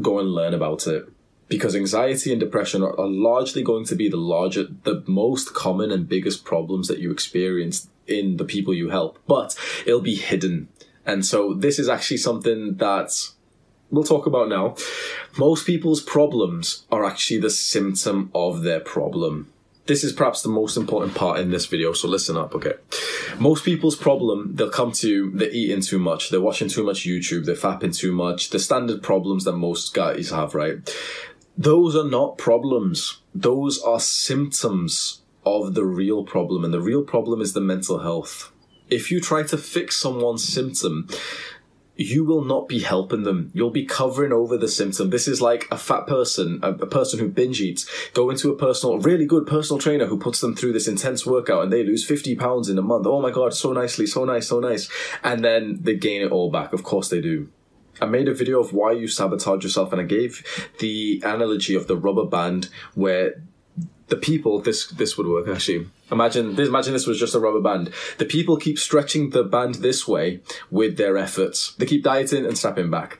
[0.00, 1.08] go and learn about it
[1.48, 5.90] because anxiety and depression are, are, largely going to be the larger, the most common
[5.90, 9.56] and biggest problems that you experience in the people you help, but
[9.86, 10.68] it'll be hidden.
[11.06, 13.12] And so this is actually something that
[13.90, 14.76] we'll talk about now.
[15.38, 19.50] Most people's problems are actually the symptom of their problem.
[19.86, 22.74] This is perhaps the most important part in this video, so listen up, okay?
[23.38, 27.46] Most people's problem, they'll come to, they're eating too much, they're watching too much YouTube,
[27.46, 30.94] they're fapping too much, the standard problems that most guys have, right?
[31.58, 33.20] Those are not problems.
[33.34, 36.64] Those are symptoms of the real problem.
[36.64, 38.52] And the real problem is the mental health.
[38.88, 41.08] If you try to fix someone's symptom,
[41.96, 43.50] you will not be helping them.
[43.54, 45.10] You'll be covering over the symptom.
[45.10, 48.98] This is like a fat person, a, person who binge eats, go into a personal,
[48.98, 52.36] really good personal trainer who puts them through this intense workout and they lose 50
[52.36, 53.04] pounds in a month.
[53.04, 54.88] Oh my God, so nicely, so nice, so nice.
[55.24, 56.72] And then they gain it all back.
[56.72, 57.48] Of course they do.
[58.00, 60.44] I made a video of why you sabotage yourself, and I gave
[60.78, 63.42] the analogy of the rubber band where
[64.08, 65.86] the people this this would work actually.
[66.10, 66.68] Imagine this.
[66.68, 67.92] Imagine this was just a rubber band.
[68.18, 71.74] The people keep stretching the band this way with their efforts.
[71.74, 73.18] They keep dieting and snapping back.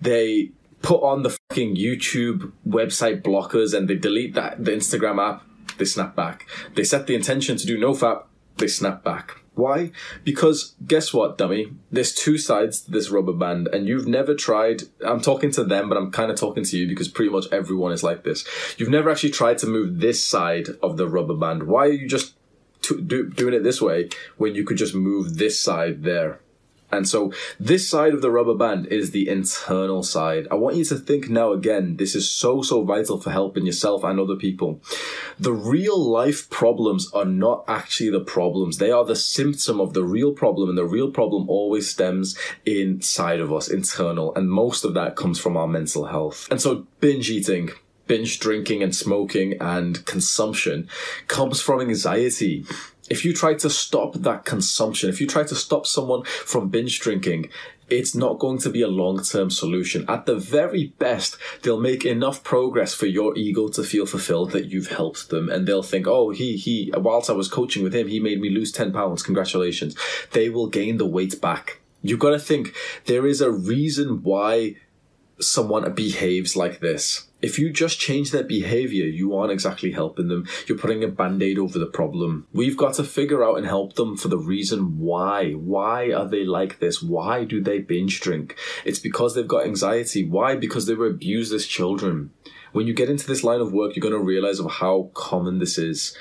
[0.00, 0.50] They
[0.82, 5.44] put on the fucking YouTube website blockers and they delete that the Instagram app.
[5.78, 6.46] They snap back.
[6.74, 8.24] They set the intention to do no fap.
[8.58, 9.92] They snap back why?
[10.24, 11.72] Because guess what, dummy?
[11.90, 14.82] There's two sides to this rubber band, and you've never tried.
[15.06, 17.92] I'm talking to them, but I'm kind of talking to you because pretty much everyone
[17.92, 18.44] is like this.
[18.78, 21.64] You've never actually tried to move this side of the rubber band.
[21.64, 22.34] Why are you just
[22.82, 26.40] do, doing it this way when you could just move this side there?
[26.94, 30.46] And so this side of the rubber band is the internal side.
[30.50, 34.04] I want you to think now again, this is so, so vital for helping yourself
[34.04, 34.80] and other people.
[35.38, 38.78] The real life problems are not actually the problems.
[38.78, 40.68] They are the symptom of the real problem.
[40.68, 44.34] And the real problem always stems inside of us, internal.
[44.34, 46.48] And most of that comes from our mental health.
[46.50, 47.70] And so binge eating,
[48.06, 50.88] binge drinking and smoking and consumption
[51.26, 52.64] comes from anxiety
[53.10, 57.00] if you try to stop that consumption, if you try to stop someone from binge
[57.00, 57.50] drinking,
[57.90, 60.04] it's not going to be a long term solution.
[60.08, 64.66] At the very best, they'll make enough progress for your ego to feel fulfilled that
[64.66, 65.50] you've helped them.
[65.50, 68.48] And they'll think, oh, he, he, whilst I was coaching with him, he made me
[68.48, 69.22] lose 10 pounds.
[69.22, 69.96] Congratulations.
[70.32, 71.80] They will gain the weight back.
[72.02, 72.74] You've got to think
[73.06, 74.76] there is a reason why
[75.40, 77.28] someone behaves like this.
[77.44, 80.48] If you just change their behavior, you aren't exactly helping them.
[80.66, 82.46] You're putting a band aid over the problem.
[82.54, 85.52] We've got to figure out and help them for the reason why.
[85.52, 87.02] Why are they like this?
[87.02, 88.56] Why do they binge drink?
[88.86, 90.24] It's because they've got anxiety.
[90.24, 90.56] Why?
[90.56, 92.30] Because they were abused as children.
[92.72, 95.58] When you get into this line of work, you're going to realize of how common
[95.58, 96.16] this is.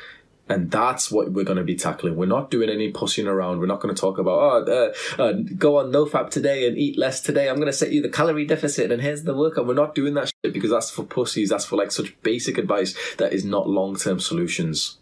[0.49, 2.17] And that's what we're going to be tackling.
[2.17, 3.59] We're not doing any pushing around.
[3.59, 6.77] We're not going to talk about, oh, uh, uh, go on no fap today and
[6.77, 7.49] eat less today.
[7.49, 9.67] I'm going to set you the calorie deficit and here's the workout.
[9.67, 11.49] We're not doing that shit because that's for pussies.
[11.49, 14.97] That's for like such basic advice that is not long term solutions.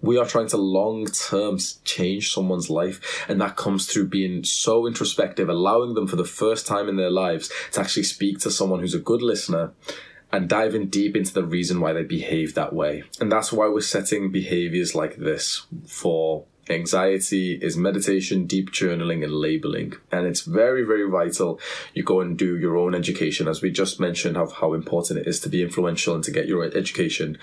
[0.00, 4.86] We are trying to long term change someone's life, and that comes through being so
[4.86, 8.80] introspective, allowing them for the first time in their lives to actually speak to someone
[8.80, 9.72] who's a good listener
[10.36, 13.02] and diving deep into the reason why they behave that way.
[13.20, 19.32] And that's why we're setting behaviors like this for anxiety is meditation, deep journaling, and
[19.32, 19.94] labeling.
[20.12, 21.58] And it's very, very vital
[21.94, 25.26] you go and do your own education, as we just mentioned, of how important it
[25.26, 27.38] is to be influential and to get your education.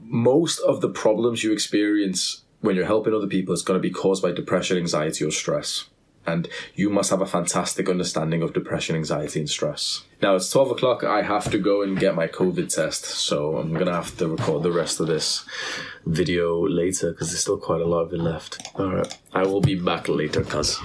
[0.00, 3.94] Most of the problems you experience when you're helping other people is going to be
[3.94, 5.84] caused by depression, anxiety, or stress
[6.26, 10.04] and you must have a fantastic understanding of depression, anxiety, and stress.
[10.22, 11.04] Now it's 12 o'clock.
[11.04, 14.62] I have to go and get my COVID test, so I'm gonna have to record
[14.62, 15.44] the rest of this
[16.06, 18.58] video later because there's still quite a lot of it left.
[18.78, 20.78] Alright, I will be back later, cuz.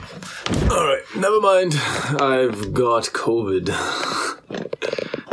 [0.69, 1.75] Alright, never mind.
[2.19, 3.69] I've got COVID.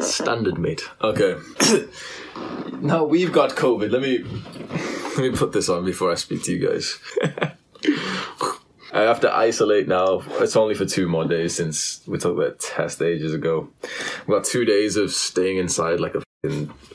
[0.03, 0.83] Standard, mate.
[1.03, 1.37] Okay.
[2.81, 3.91] now we've got COVID.
[3.91, 4.25] Let me
[5.17, 6.99] let me put this on before I speak to you guys.
[8.97, 10.23] I have to isolate now.
[10.41, 13.69] It's only for two more days since we took that test ages ago.
[14.27, 16.23] We've got two days of staying inside like a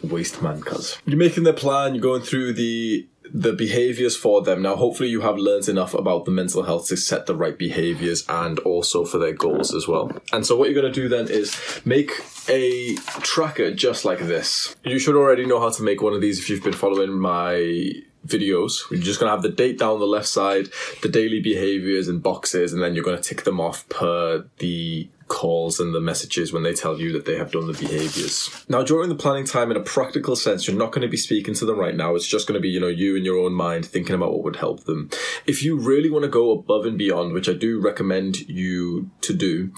[0.02, 0.98] waste man, cuz.
[1.06, 4.62] You're making the plan, you're going through the the behaviors for them.
[4.62, 8.26] Now, hopefully, you have learned enough about the mental health to set the right behaviors
[8.28, 10.12] and also for their goals as well.
[10.34, 12.12] And so, what you're going to do then is make
[12.50, 14.76] a tracker just like this.
[14.84, 18.02] You should already know how to make one of these if you've been following my
[18.26, 18.90] videos.
[18.92, 20.70] You're just going to have the date down the left side,
[21.02, 25.10] the daily behaviors and boxes, and then you're going to tick them off per the
[25.32, 28.66] calls and the messages when they tell you that they have done the behaviors.
[28.68, 31.54] Now, during the planning time, in a practical sense, you're not going to be speaking
[31.54, 32.16] to them right now.
[32.16, 34.44] It's just going to be, you know, you in your own mind thinking about what
[34.44, 35.10] would help them.
[35.46, 39.34] If you really want to go above and beyond, which I do recommend you to
[39.34, 39.72] do,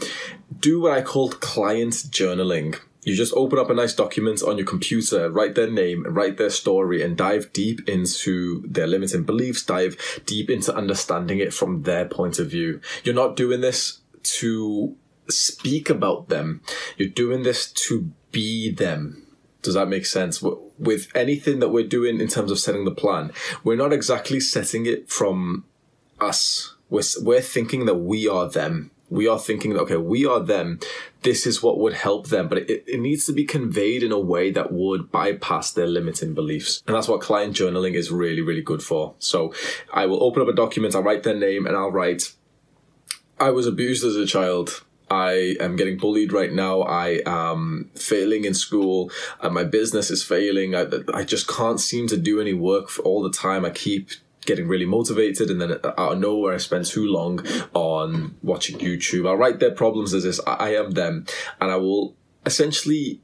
[0.60, 2.80] do what I call client journaling.
[3.04, 6.50] You just open up a nice document on your computer, write their name, write their
[6.50, 12.06] story, and dive deep into their limiting beliefs, dive deep into understanding it from their
[12.06, 12.80] point of view.
[13.04, 14.96] You're not doing this to
[15.30, 16.62] speak about them.
[16.98, 19.28] You're doing this to be them.
[19.62, 20.42] Does that make sense?
[20.42, 23.32] With anything that we're doing in terms of setting the plan,
[23.64, 25.66] we're not exactly setting it from
[26.20, 26.76] us.
[26.90, 28.92] We're, we're thinking that we are them.
[29.10, 30.80] We are thinking okay, we are them.
[31.22, 34.20] This is what would help them, but it, it needs to be conveyed in a
[34.20, 36.82] way that would bypass their limiting beliefs.
[36.88, 39.14] And that's what client journaling is really, really good for.
[39.20, 39.54] So
[39.94, 42.34] I will open up a document, I'll write their name, and I'll write,
[43.40, 44.84] I was abused as a child
[45.14, 46.82] I am getting bullied right now.
[46.82, 49.12] I am failing in school.
[49.40, 50.76] Uh, my business is failing.
[50.76, 53.64] I, I just can't seem to do any work all the time.
[53.64, 54.10] I keep
[54.44, 59.28] getting really motivated and then out of nowhere I spend too long on watching YouTube.
[59.28, 61.26] I'll write their problems as this I am them
[61.60, 62.16] and I will
[62.46, 63.22] essentially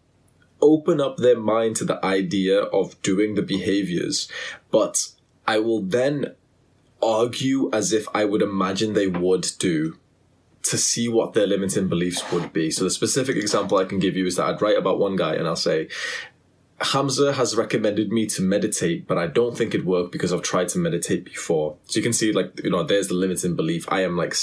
[0.62, 4.28] open up their mind to the idea of doing the behaviors,
[4.72, 5.12] but
[5.48, 6.36] I will then
[7.02, 9.98] argue as if I would imagine they would do
[10.62, 12.70] to see what their limiting beliefs would be.
[12.70, 15.36] So the specific example I can give you is that I'd write about one guy
[15.36, 15.88] and I'll say,
[16.82, 20.70] Hamza has recommended me to meditate, but I don't think it worked because I've tried
[20.70, 21.76] to meditate before.
[21.86, 23.86] So you can see, like, you know, there's the limiting belief.
[23.92, 24.34] I am like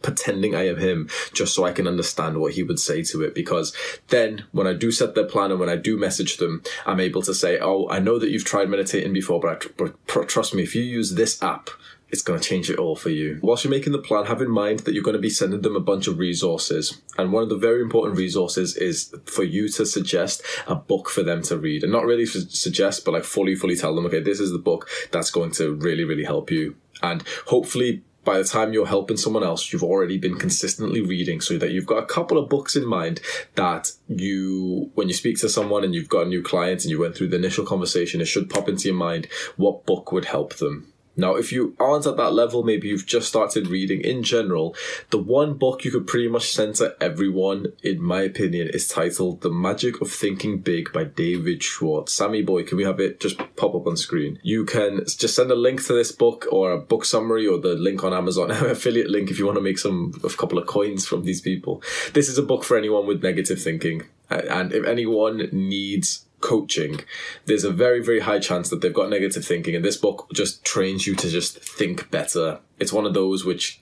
[0.00, 3.34] pretending I am him just so I can understand what he would say to it.
[3.34, 3.74] Because
[4.08, 7.22] then when I do set their plan and when I do message them, I'm able
[7.22, 10.62] to say, Oh, I know that you've tried meditating before, but, I, but trust me,
[10.62, 11.70] if you use this app,
[12.12, 13.40] it's going to change it all for you.
[13.42, 15.74] Whilst you're making the plan, have in mind that you're going to be sending them
[15.74, 17.00] a bunch of resources.
[17.16, 21.22] And one of the very important resources is for you to suggest a book for
[21.22, 21.82] them to read.
[21.82, 24.90] And not really suggest, but like fully, fully tell them, okay, this is the book
[25.10, 26.76] that's going to really, really help you.
[27.02, 31.56] And hopefully by the time you're helping someone else, you've already been consistently reading so
[31.58, 33.20] that you've got a couple of books in mind
[33.54, 37.00] that you, when you speak to someone and you've got a new client and you
[37.00, 40.54] went through the initial conversation, it should pop into your mind what book would help
[40.56, 44.74] them Now, if you aren't at that level, maybe you've just started reading in general,
[45.10, 49.50] the one book you could pretty much to everyone, in my opinion, is titled The
[49.50, 52.12] Magic of Thinking Big by David Schwartz.
[52.12, 54.38] Sammy boy, can we have it just pop up on screen?
[54.42, 57.74] You can just send a link to this book or a book summary or the
[57.74, 61.06] link on Amazon, affiliate link if you want to make some a couple of coins
[61.06, 61.82] from these people.
[62.12, 64.02] This is a book for anyone with negative thinking.
[64.30, 67.00] And if anyone needs coaching,
[67.46, 70.64] there's a very, very high chance that they've got negative thinking, and this book just
[70.64, 72.60] trains you to just think better.
[72.78, 73.80] It's one of those which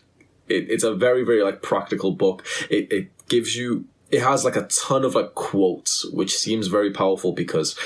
[0.51, 2.47] it, it's a very, very like practical book.
[2.69, 6.93] It, it gives you, it has like a ton of like quotes, which seems very
[6.93, 7.79] powerful because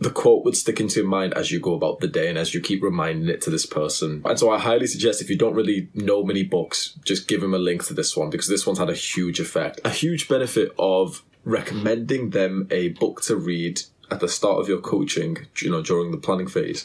[0.00, 2.52] the quote would stick into your mind as you go about the day and as
[2.52, 4.22] you keep reminding it to this person.
[4.24, 7.54] And so I highly suggest if you don't really know many books, just give them
[7.54, 9.80] a link to this one because this one's had a huge effect.
[9.84, 13.80] A huge benefit of recommending them a book to read
[14.10, 16.84] at the start of your coaching, you know, during the planning phase,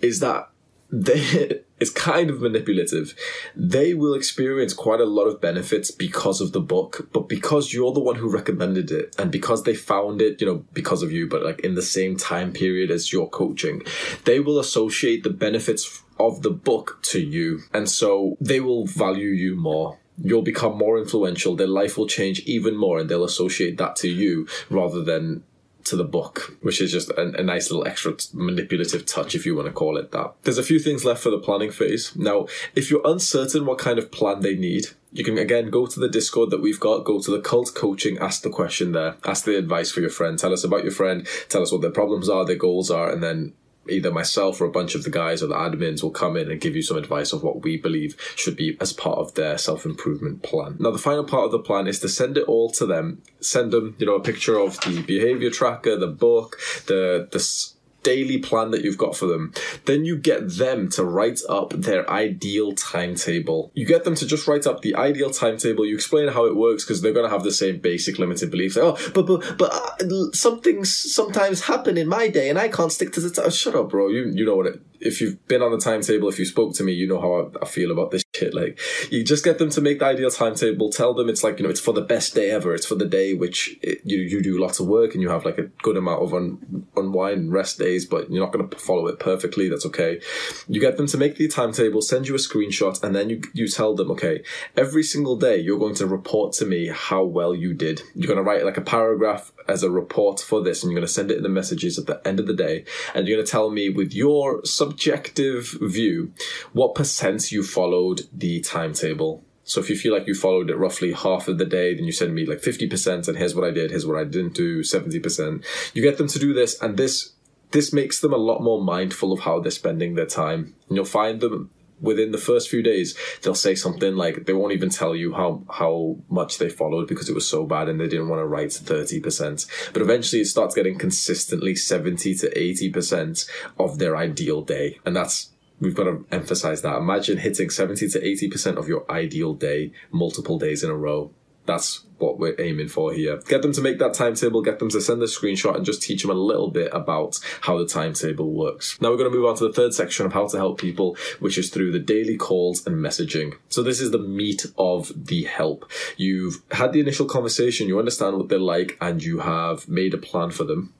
[0.00, 0.50] is that
[0.90, 3.14] they it's kind of manipulative.
[3.54, 7.92] They will experience quite a lot of benefits because of the book, but because you're
[7.92, 11.28] the one who recommended it and because they found it, you know, because of you,
[11.28, 13.82] but like in the same time period as your coaching,
[14.24, 17.60] they will associate the benefits of the book to you.
[17.74, 22.40] And so they will value you more you'll become more influential, their life will change
[22.40, 25.44] even more, and they'll associate that to you rather than
[25.86, 29.46] to the book, which is just a, a nice little extra t- manipulative touch, if
[29.46, 30.34] you want to call it that.
[30.42, 32.14] There's a few things left for the planning phase.
[32.16, 36.00] Now, if you're uncertain what kind of plan they need, you can again go to
[36.00, 39.44] the Discord that we've got, go to the cult coaching, ask the question there, ask
[39.44, 42.28] the advice for your friend, tell us about your friend, tell us what their problems
[42.28, 43.54] are, their goals are, and then
[43.88, 46.60] either myself or a bunch of the guys or the admins will come in and
[46.60, 49.84] give you some advice of what we believe should be as part of their self
[49.84, 50.76] improvement plan.
[50.78, 53.22] Now, the final part of the plan is to send it all to them.
[53.40, 57.75] Send them, you know, a picture of the behavior tracker, the book, the the
[58.06, 59.52] daily plan that you've got for them.
[59.84, 63.72] Then you get them to write up their ideal timetable.
[63.74, 65.84] You get them to just write up the ideal timetable.
[65.84, 68.76] You explain how it works because they're going to have the same basic limited beliefs.
[68.76, 72.68] Like, oh, but but but uh, some things sometimes happen in my day, and I
[72.68, 73.30] can't stick to the.
[73.30, 74.08] T- Shut up, bro.
[74.08, 76.84] You you know what it if you've been on the timetable, if you spoke to
[76.84, 78.54] me, you know how I, I, feel about this shit.
[78.54, 78.78] Like,
[79.10, 80.90] you just get them to make the ideal timetable.
[80.90, 82.74] Tell them it's like you know it's for the best day ever.
[82.74, 85.44] It's for the day which it, you you do lots of work and you have
[85.44, 88.76] like a good amount of un, unwind and rest days, but you're not going to
[88.76, 89.68] follow it perfectly.
[89.68, 90.20] That's okay.
[90.68, 93.68] You get them to make the timetable, send you a screenshot, and then you you
[93.68, 94.42] tell them, okay,
[94.76, 98.02] every single day you're going to report to me how well you did.
[98.14, 101.06] You're going to write like a paragraph as a report for this, and you're going
[101.06, 103.46] to send it in the messages at the end of the day, and you're going
[103.46, 106.32] to tell me with your subjective view
[106.72, 109.44] what percent you followed the timetable.
[109.64, 112.12] So if you feel like you followed it roughly half of the day, then you
[112.12, 115.64] send me like 50% and here's what I did, here's what I didn't do, 70%.
[115.92, 117.32] You get them to do this and this
[117.72, 120.76] this makes them a lot more mindful of how they're spending their time.
[120.88, 124.72] And you'll find them within the first few days, they'll say something like they won't
[124.72, 128.08] even tell you how how much they followed because it was so bad and they
[128.08, 129.66] didn't want to write thirty percent.
[129.92, 133.46] But eventually, it starts getting consistently seventy to eighty percent
[133.78, 136.96] of their ideal day, and that's we've got to emphasize that.
[136.96, 141.32] Imagine hitting seventy to eighty percent of your ideal day multiple days in a row.
[141.66, 143.38] That's what we're aiming for here.
[143.48, 146.22] Get them to make that timetable, get them to send a screenshot and just teach
[146.22, 149.00] them a little bit about how the timetable works.
[149.00, 151.16] Now we're going to move on to the third section of how to help people,
[151.40, 153.54] which is through the daily calls and messaging.
[153.68, 155.90] So this is the meat of the help.
[156.16, 160.18] You've had the initial conversation, you understand what they're like, and you have made a
[160.18, 160.94] plan for them.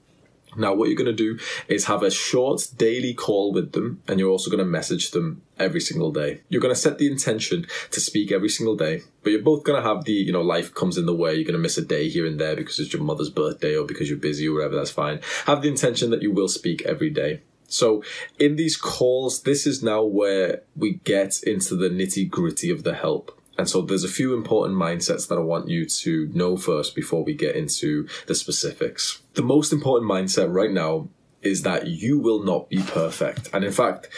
[0.57, 4.19] Now, what you're going to do is have a short daily call with them, and
[4.19, 6.41] you're also going to message them every single day.
[6.49, 9.81] You're going to set the intention to speak every single day, but you're both going
[9.81, 11.35] to have the, you know, life comes in the way.
[11.35, 13.85] You're going to miss a day here and there because it's your mother's birthday or
[13.85, 15.19] because you're busy or whatever, that's fine.
[15.45, 17.41] Have the intention that you will speak every day.
[17.69, 18.01] So,
[18.39, 22.93] in these calls, this is now where we get into the nitty gritty of the
[22.93, 23.36] help.
[23.57, 27.23] And so there's a few important mindsets that I want you to know first before
[27.23, 29.21] we get into the specifics.
[29.33, 31.09] The most important mindset right now
[31.41, 33.49] is that you will not be perfect.
[33.53, 34.09] And in fact,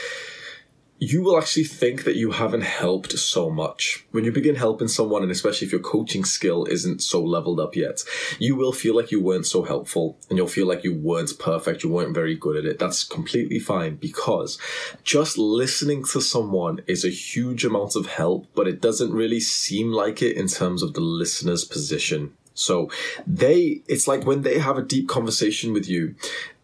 [0.99, 4.05] you will actually think that you haven't helped so much.
[4.11, 7.75] When you begin helping someone, and especially if your coaching skill isn't so leveled up
[7.75, 8.03] yet,
[8.37, 11.83] you will feel like you weren't so helpful and you'll feel like you weren't perfect,
[11.83, 12.79] you weren't very good at it.
[12.79, 14.59] That's completely fine because
[15.03, 19.93] just listening to someone is a huge amount of help, but it doesn't really seem
[19.93, 22.33] like it in terms of the listener's position.
[22.53, 22.91] So
[23.25, 26.15] they, it's like when they have a deep conversation with you,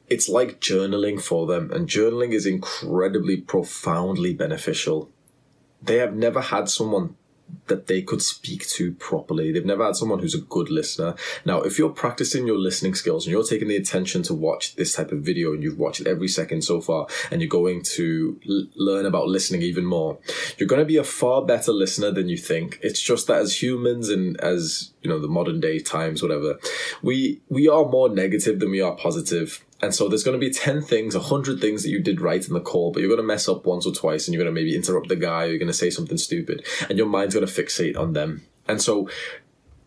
[0.09, 5.09] it's like journaling for them, and journaling is incredibly profoundly beneficial.
[5.81, 7.15] They have never had someone
[7.67, 9.51] that they could speak to properly.
[9.51, 11.15] They've never had someone who's a good listener.
[11.45, 14.93] Now, if you're practicing your listening skills and you're taking the attention to watch this
[14.93, 18.39] type of video and you've watched it every second so far and you're going to
[18.49, 20.17] l- learn about listening even more,
[20.57, 22.79] you're going to be a far better listener than you think.
[22.81, 26.59] It's just that as humans and as, you know, the modern day times, whatever,
[27.01, 29.63] we, we are more negative than we are positive.
[29.81, 32.53] And so there's going to be 10 things, 100 things that you did right in
[32.53, 34.59] the call, but you're going to mess up once or twice and you're going to
[34.59, 37.45] maybe interrupt the guy or you're going to say something stupid and your mind's going
[37.45, 38.45] to fixate on them.
[38.67, 39.09] And so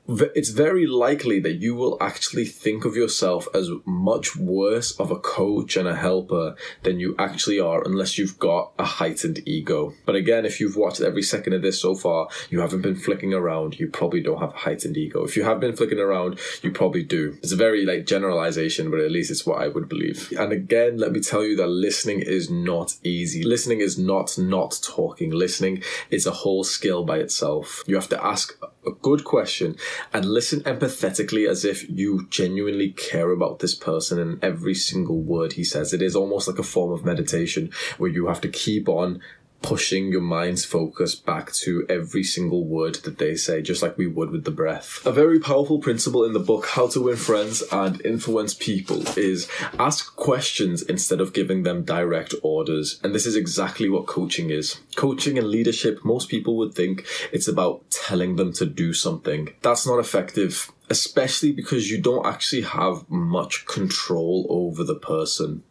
[0.08, 5.18] it's very likely that you will actually think of yourself as much worse of a
[5.18, 9.92] coach and a helper than you actually are unless you've got a heightened ego.
[10.06, 13.34] But again, if you've watched every second of this so far, you haven't been flicking
[13.34, 15.24] around, you probably don't have a heightened ego.
[15.24, 17.36] If you have been flicking around, you probably do.
[17.42, 20.32] It's a very like generalization, but at least it's what I would believe.
[20.38, 23.42] And again, let me tell you that listening is not easy.
[23.42, 25.30] Listening is not not talking.
[25.32, 27.82] Listening is a whole skill by itself.
[27.86, 28.58] You have to ask
[28.88, 29.76] a good question
[30.12, 35.52] and listen empathetically as if you genuinely care about this person and every single word
[35.52, 35.92] he says.
[35.92, 39.20] It is almost like a form of meditation where you have to keep on
[39.62, 44.06] pushing your mind's focus back to every single word that they say, just like we
[44.06, 45.04] would with the breath.
[45.04, 49.48] A very powerful principle in the book, How to Win Friends and Influence People, is
[49.78, 53.00] ask questions instead of giving them direct orders.
[53.02, 54.80] And this is exactly what coaching is.
[54.96, 59.52] Coaching and leadership, most people would think it's about telling them to do something.
[59.62, 65.62] That's not effective especially because you don't actually have much control over the person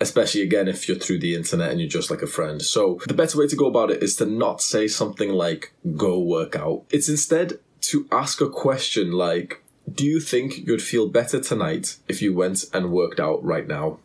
[0.00, 2.62] especially again if you're through the internet and you're just like a friend.
[2.62, 6.18] So the better way to go about it is to not say something like go
[6.18, 6.84] work out.
[6.90, 12.20] It's instead to ask a question like do you think you'd feel better tonight if
[12.20, 13.98] you went and worked out right now?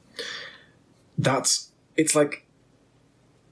[1.17, 2.45] That's it's like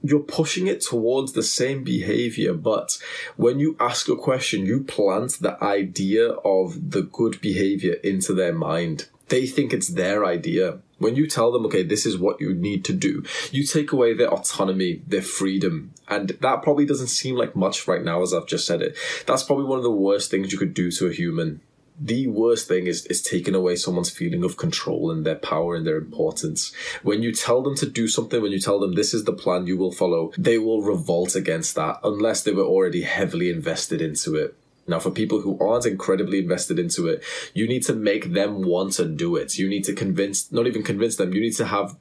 [0.02, 2.98] you're pushing it towards the same behavior, but
[3.36, 8.52] when you ask a question, you plant the idea of the good behavior into their
[8.52, 9.06] mind.
[9.28, 10.80] They think it's their idea.
[11.02, 14.14] When you tell them, okay, this is what you need to do, you take away
[14.14, 15.92] their autonomy, their freedom.
[16.08, 18.96] And that probably doesn't seem like much right now, as I've just said it.
[19.26, 21.60] That's probably one of the worst things you could do to a human.
[22.00, 25.86] The worst thing is, is taking away someone's feeling of control and their power and
[25.86, 26.72] their importance.
[27.02, 29.66] When you tell them to do something, when you tell them this is the plan
[29.66, 34.34] you will follow, they will revolt against that unless they were already heavily invested into
[34.36, 34.56] it.
[34.92, 37.24] Now, for people who aren't incredibly invested into it,
[37.54, 39.56] you need to make them want to do it.
[39.56, 41.96] You need to convince, not even convince them, you need to have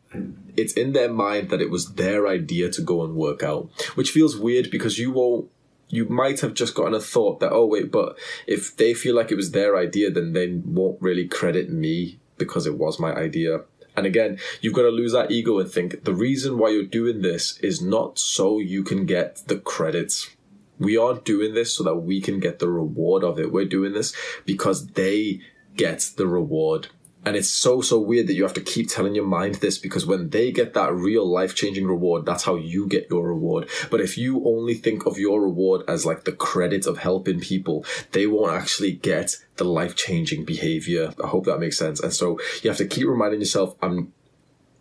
[0.58, 4.12] it's in their mind that it was their idea to go and work out, which
[4.12, 5.50] feels weird because you won't,
[5.88, 9.32] you might have just gotten a thought that, oh, wait, but if they feel like
[9.32, 13.62] it was their idea, then they won't really credit me because it was my idea.
[13.96, 17.22] And again, you've got to lose that ego and think the reason why you're doing
[17.22, 20.36] this is not so you can get the credits
[20.82, 23.52] we aren't doing this so that we can get the reward of it.
[23.52, 24.14] We're doing this
[24.46, 25.42] because they
[25.76, 26.88] get the reward.
[27.24, 30.08] And it's so, so weird that you have to keep telling your mind this because
[30.08, 33.70] when they get that real life changing reward, that's how you get your reward.
[33.92, 37.86] But if you only think of your reward as like the credit of helping people,
[38.12, 41.14] they won't actually get the life changing behavior.
[41.24, 42.00] I hope that makes sense.
[42.00, 44.14] And so you have to keep reminding yourself, I'm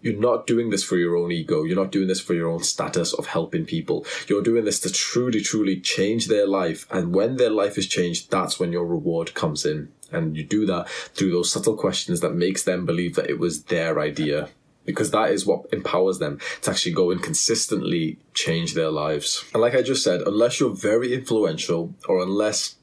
[0.02, 1.62] you're not doing this for your own ego.
[1.62, 4.06] You're not doing this for your own status of helping people.
[4.28, 6.86] You're doing this to truly, truly change their life.
[6.90, 9.92] And when their life is changed, that's when your reward comes in.
[10.10, 13.64] And you do that through those subtle questions that makes them believe that it was
[13.64, 14.48] their idea.
[14.86, 19.44] Because that is what empowers them to actually go and consistently change their lives.
[19.52, 22.76] And like I just said, unless you're very influential or unless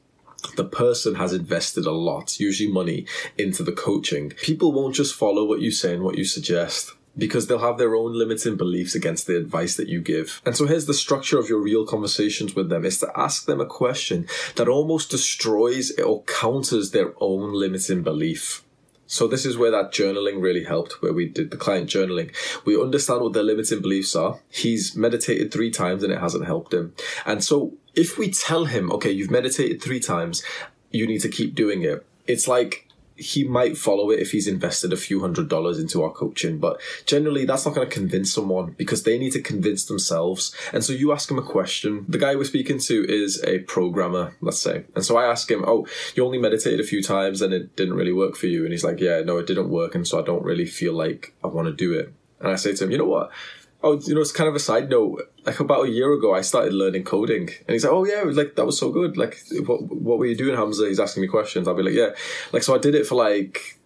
[0.56, 3.04] the person has invested a lot, usually money,
[3.36, 4.30] into the coaching.
[4.30, 7.94] People won't just follow what you say and what you suggest because they'll have their
[7.94, 10.40] own limiting beliefs against the advice that you give.
[10.46, 13.60] And so here's the structure of your real conversations with them is to ask them
[13.60, 18.64] a question that almost destroys or counters their own limiting belief.
[19.10, 22.30] So this is where that journaling really helped, where we did the client journaling.
[22.66, 24.40] We understand what their limiting beliefs are.
[24.50, 26.94] He's meditated three times and it hasn't helped him.
[27.24, 30.44] And so if we tell him, okay, you've meditated three times,
[30.90, 32.06] you need to keep doing it.
[32.26, 32.87] It's like
[33.18, 36.80] he might follow it if he's invested a few hundred dollars into our coaching, but
[37.04, 40.54] generally that's not going to convince someone because they need to convince themselves.
[40.72, 42.04] And so you ask him a question.
[42.08, 44.84] The guy we're speaking to is a programmer, let's say.
[44.94, 47.94] And so I ask him, Oh, you only meditated a few times and it didn't
[47.94, 48.62] really work for you.
[48.62, 49.94] And he's like, Yeah, no, it didn't work.
[49.94, 52.12] And so I don't really feel like I want to do it.
[52.40, 53.30] And I say to him, You know what?
[53.80, 55.32] Oh, you know, it's kind of a side note.
[55.44, 58.56] Like about a year ago, I started learning coding, and he's like, "Oh yeah, like
[58.56, 59.16] that was so good.
[59.16, 61.68] Like, what what were you doing, Hamza?" He's asking me questions.
[61.68, 62.10] I'll be like, "Yeah."
[62.52, 63.78] Like, so I did it for like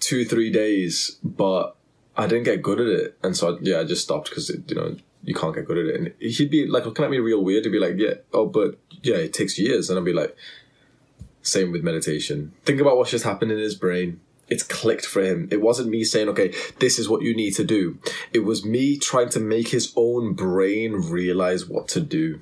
[0.00, 1.76] two, three days, but
[2.16, 4.74] I didn't get good at it, and so I, yeah, I just stopped because you
[4.74, 4.96] know
[5.26, 6.00] you can't get good at it.
[6.00, 7.64] And he'd be like looking at me real weird.
[7.64, 9.90] He'd be like, yeah, oh, but yeah, it takes years.
[9.90, 10.34] And I'd be like,
[11.42, 12.52] same with meditation.
[12.64, 14.20] Think about what's just happened in his brain.
[14.48, 15.48] It's clicked for him.
[15.50, 17.98] It wasn't me saying, okay, this is what you need to do.
[18.32, 22.40] It was me trying to make his own brain realize what to do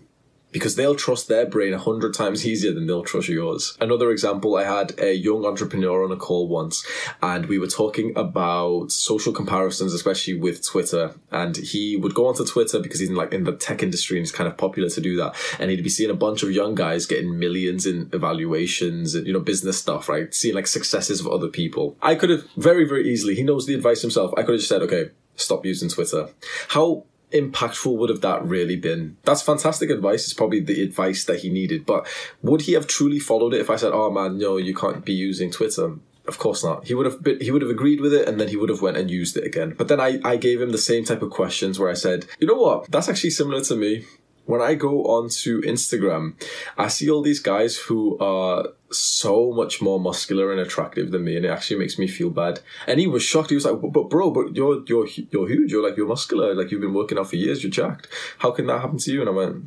[0.55, 3.77] because they'll trust their brain a hundred times easier than they'll trust yours.
[3.81, 6.87] Another example, I had a young entrepreneur on a call once
[7.21, 11.13] and we were talking about social comparisons, especially with Twitter.
[11.33, 14.23] And he would go onto Twitter because he's in like in the tech industry and
[14.23, 15.35] it's kind of popular to do that.
[15.59, 19.33] And he'd be seeing a bunch of young guys getting millions in evaluations and, you
[19.33, 20.33] know, business stuff, right?
[20.33, 21.97] Seeing like successes of other people.
[22.01, 24.33] I could have very, very easily, he knows the advice himself.
[24.37, 26.29] I could have just said, okay, stop using Twitter.
[26.69, 29.17] How impactful would have that really been?
[29.25, 30.25] That's fantastic advice.
[30.25, 31.85] It's probably the advice that he needed.
[31.85, 32.07] But
[32.43, 35.13] would he have truly followed it if I said, "Oh man, no, you can't be
[35.13, 35.97] using Twitter"?
[36.27, 36.87] Of course not.
[36.87, 38.81] He would have been, he would have agreed with it and then he would have
[38.81, 39.75] went and used it again.
[39.77, 42.47] But then I, I gave him the same type of questions where I said, you
[42.47, 42.91] know what?
[42.91, 44.07] That's actually similar to me
[44.47, 46.35] when I go onto Instagram,
[46.77, 48.69] I see all these guys who are
[48.99, 52.61] so much more muscular and attractive than me, and it actually makes me feel bad.
[52.87, 53.51] And he was shocked.
[53.51, 55.73] He was like, "But bro, but you're you're you're huge.
[55.73, 56.55] You're like you're muscular.
[56.55, 57.63] Like you've been working out for years.
[57.63, 58.09] You're jacked.
[58.39, 59.67] How can that happen to you?" And I went,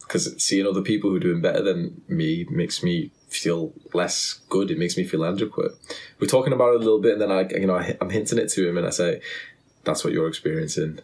[0.00, 4.72] "Because seeing other people who are doing better than me makes me." feel less good
[4.72, 5.70] it makes me feel inadequate
[6.18, 8.40] we're talking about it a little bit and then i you know I, i'm hinting
[8.40, 9.20] it to him and i say
[9.84, 10.98] that's what you're experiencing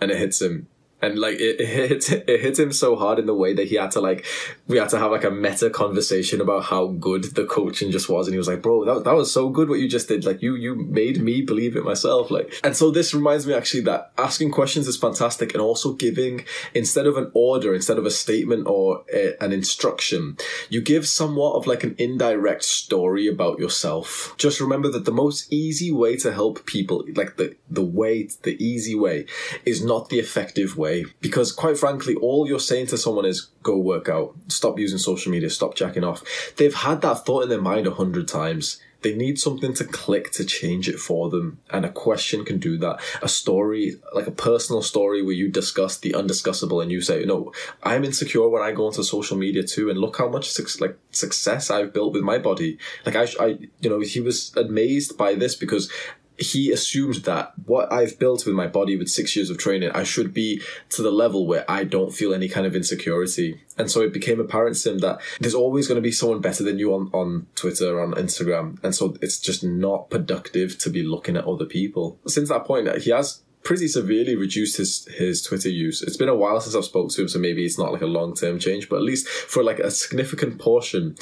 [0.00, 0.66] and it hits him
[1.00, 3.76] and like it, it hit it hit him so hard in the way that he
[3.76, 4.24] had to like
[4.66, 8.26] we had to have like a meta conversation about how good the coaching just was.
[8.26, 10.24] And he was like bro that, that was so good what you just did.
[10.24, 12.30] Like you you made me believe it myself.
[12.30, 16.44] Like and so this reminds me actually that asking questions is fantastic and also giving
[16.74, 20.36] instead of an order instead of a statement or a, an instruction
[20.68, 24.34] you give somewhat of like an indirect story about yourself.
[24.36, 28.62] Just remember that the most easy way to help people like the the way the
[28.62, 29.26] easy way
[29.64, 33.50] is not the effective way way because quite frankly all you're saying to someone is
[33.62, 34.34] go work out.
[34.48, 35.50] Stop using social media.
[35.50, 36.22] Stop jacking off.
[36.56, 38.80] They've had that thought in their mind a hundred times.
[39.00, 42.76] They need something to click to change it for them and a question can do
[42.78, 43.00] that.
[43.22, 47.52] A story like a personal story where you discuss the undiscussable and you say no
[47.82, 50.96] i'm insecure when i go onto social media too and look how much su- like
[51.10, 52.78] success i've built with my body.
[53.06, 53.46] Like I, I
[53.80, 55.90] you know he was amazed by this because
[56.38, 60.04] he assumed that what I've built with my body with six years of training, I
[60.04, 63.60] should be to the level where I don't feel any kind of insecurity.
[63.76, 66.62] And so it became apparent to him that there's always going to be someone better
[66.62, 68.82] than you on, on Twitter, on Instagram.
[68.84, 72.18] And so it's just not productive to be looking at other people.
[72.26, 76.00] Since that point, he has pretty severely reduced his his Twitter use.
[76.02, 78.06] It's been a while since I've spoke to him, so maybe it's not like a
[78.06, 81.16] long term change, but at least for like a significant portion,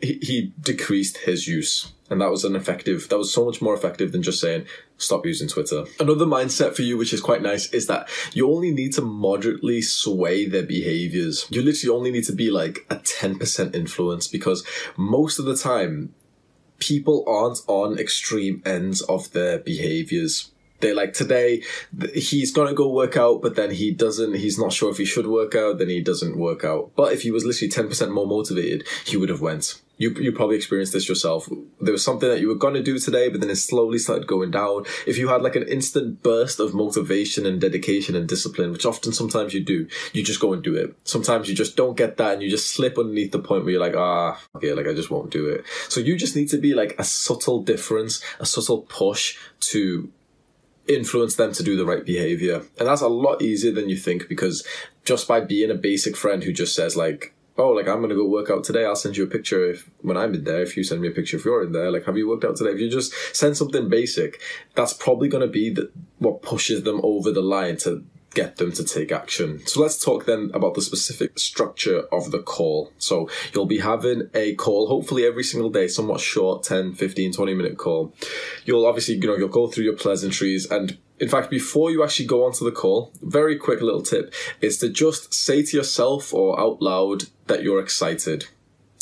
[0.00, 1.92] he, he decreased his use.
[2.08, 4.66] And that was an effective that was so much more effective than just saying
[4.98, 5.84] stop using twitter.
[6.00, 9.80] Another mindset for you which is quite nice is that you only need to moderately
[9.80, 11.46] sway their behaviors.
[11.50, 16.12] You literally only need to be like a 10% influence because most of the time
[16.80, 21.62] people aren't on extreme ends of their behaviors they like today
[22.14, 25.26] he's gonna go work out but then he doesn't he's not sure if he should
[25.26, 28.86] work out then he doesn't work out but if he was literally 10% more motivated
[29.04, 31.48] he would have went you you probably experienced this yourself.
[31.78, 34.50] There was something that you were gonna do today, but then it slowly started going
[34.50, 34.86] down.
[35.06, 39.12] If you had like an instant burst of motivation and dedication and discipline, which often
[39.12, 40.96] sometimes you do, you just go and do it.
[41.04, 43.80] Sometimes you just don't get that and you just slip underneath the point where you're
[43.80, 45.64] like, ah, okay, like I just won't do it.
[45.90, 49.36] So you just need to be like a subtle difference, a subtle push
[49.72, 50.10] to
[50.88, 52.62] influence them to do the right behavior.
[52.78, 54.66] And that's a lot easier than you think because
[55.04, 58.26] just by being a basic friend who just says like, oh, like I'm gonna go
[58.26, 58.84] work out today.
[58.84, 60.62] I'll send you a picture if when I'm in there.
[60.62, 62.56] If you send me a picture if you're in there, like have you worked out
[62.56, 62.70] today?
[62.70, 64.40] If you just send something basic,
[64.74, 68.04] that's probably gonna be the, what pushes them over the line to
[68.34, 69.64] get them to take action.
[69.66, 72.92] So let's talk then about the specific structure of the call.
[72.98, 77.54] So you'll be having a call, hopefully every single day, somewhat short, 10, 15, 20
[77.54, 78.14] minute call.
[78.64, 82.24] You'll obviously, you know, you'll go through your pleasantries and in fact, before you actually
[82.24, 86.58] go onto the call, very quick little tip is to just say to yourself or
[86.58, 88.46] out loud that you're excited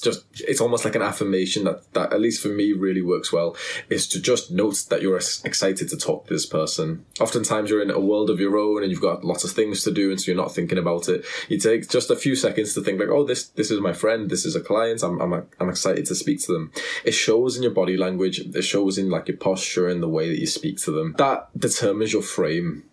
[0.02, 3.56] just it's almost like an affirmation that that at least for me really works well
[3.88, 7.04] is to just note that you're excited to talk to this person.
[7.20, 9.90] Oftentimes you're in a world of your own and you've got lots of things to
[9.90, 11.24] do and so you're not thinking about it.
[11.48, 14.30] You take just a few seconds to think like oh this this is my friend
[14.30, 16.72] this is a client i'm i'm, I'm excited to speak to them.
[17.04, 20.28] It shows in your body language it shows in like your posture and the way
[20.28, 21.14] that you speak to them.
[21.18, 22.84] That determines your frame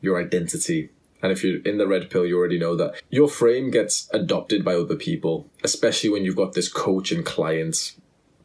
[0.00, 0.90] your identity
[1.24, 4.62] and if you're in the red pill, you already know that your frame gets adopted
[4.62, 7.96] by other people, especially when you've got this coach and client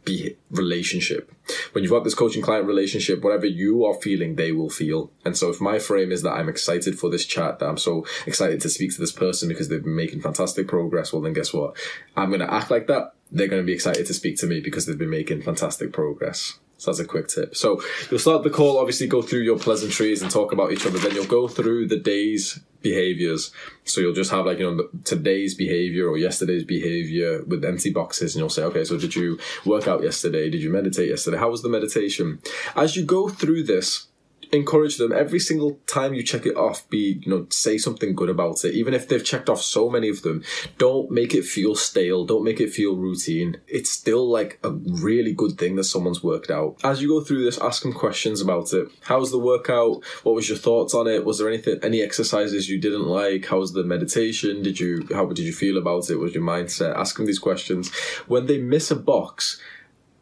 [0.05, 1.29] be relationship.
[1.73, 5.11] When you've got this coaching client relationship, whatever you are feeling, they will feel.
[5.25, 8.05] And so if my frame is that I'm excited for this chat, that I'm so
[8.25, 11.53] excited to speak to this person because they've been making fantastic progress, well then guess
[11.53, 11.75] what?
[12.15, 13.11] I'm going to act like that.
[13.29, 16.59] They're going to be excited to speak to me because they've been making fantastic progress.
[16.79, 17.55] So that's a quick tip.
[17.55, 20.97] So you'll start the call, obviously go through your pleasantries and talk about each other.
[20.97, 23.51] Then you'll go through the day's behaviors.
[23.83, 28.33] So you'll just have like, you know, today's behavior or yesterday's behavior with empty boxes.
[28.33, 30.49] And you'll say, okay, so did you work out yesterday?
[30.49, 31.37] Did you meditate yesterday?
[31.37, 32.39] How was the meditation?
[32.75, 34.07] As you go through this,
[34.51, 35.11] encourage them.
[35.11, 38.73] Every single time you check it off be you know say something good about it.
[38.73, 40.43] Even if they've checked off so many of them
[40.77, 42.25] don't make it feel stale.
[42.25, 43.57] Don't make it feel routine.
[43.67, 46.77] It's still like a really good thing that someone's worked out.
[46.83, 48.87] As you go through this ask them questions about it.
[49.01, 50.03] How's the workout?
[50.23, 51.25] What was your thoughts on it?
[51.25, 53.45] Was there anything any exercises you didn't like?
[53.45, 54.63] How was the meditation?
[54.63, 56.15] Did you how did you feel about it?
[56.15, 56.95] Was your mindset?
[56.95, 57.89] Ask them these questions.
[58.27, 59.59] When they miss a box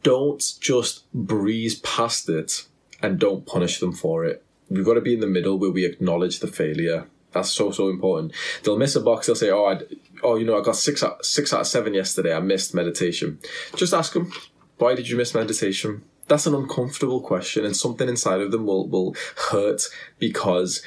[0.04, 2.66] don't just breeze past it
[3.02, 4.44] and don't punish them for it.
[4.70, 7.08] We've got to be in the middle where we acknowledge the failure.
[7.32, 8.34] That's so so important.
[8.64, 9.28] They'll miss a box.
[9.28, 9.80] They'll say, "Oh, I,
[10.24, 12.34] oh, you know, I got six out, six out of seven yesterday.
[12.34, 13.40] I missed meditation."
[13.76, 14.32] Just ask them,
[14.78, 18.88] "Why did you miss meditation?" That's an uncomfortable question, and something inside of them will
[18.88, 19.16] will
[19.52, 19.84] hurt
[20.20, 20.82] because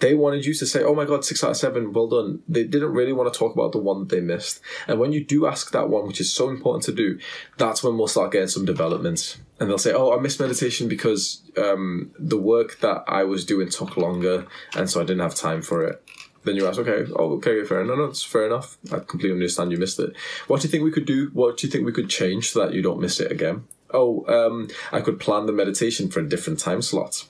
[0.00, 2.64] they wanted you to say, "Oh my God, six out of seven, well done." They
[2.64, 4.60] didn't really want to talk about the one that they missed.
[4.86, 7.18] And when you do ask that one, which is so important to do,
[7.56, 9.38] that's when we'll start getting some development.
[9.60, 13.68] And they'll say, "Oh, I missed meditation because um, the work that I was doing
[13.68, 14.46] took longer,
[14.76, 16.02] and so I didn't have time for it."
[16.44, 17.96] Then you ask, "Okay, oh, okay, fair enough.
[17.96, 18.78] No, no, it's fair enough.
[18.92, 20.14] I completely understand you missed it.
[20.46, 21.30] What do you think we could do?
[21.32, 24.24] What do you think we could change so that you don't miss it again?" Oh,
[24.26, 27.24] um, I could plan the meditation for a different time slot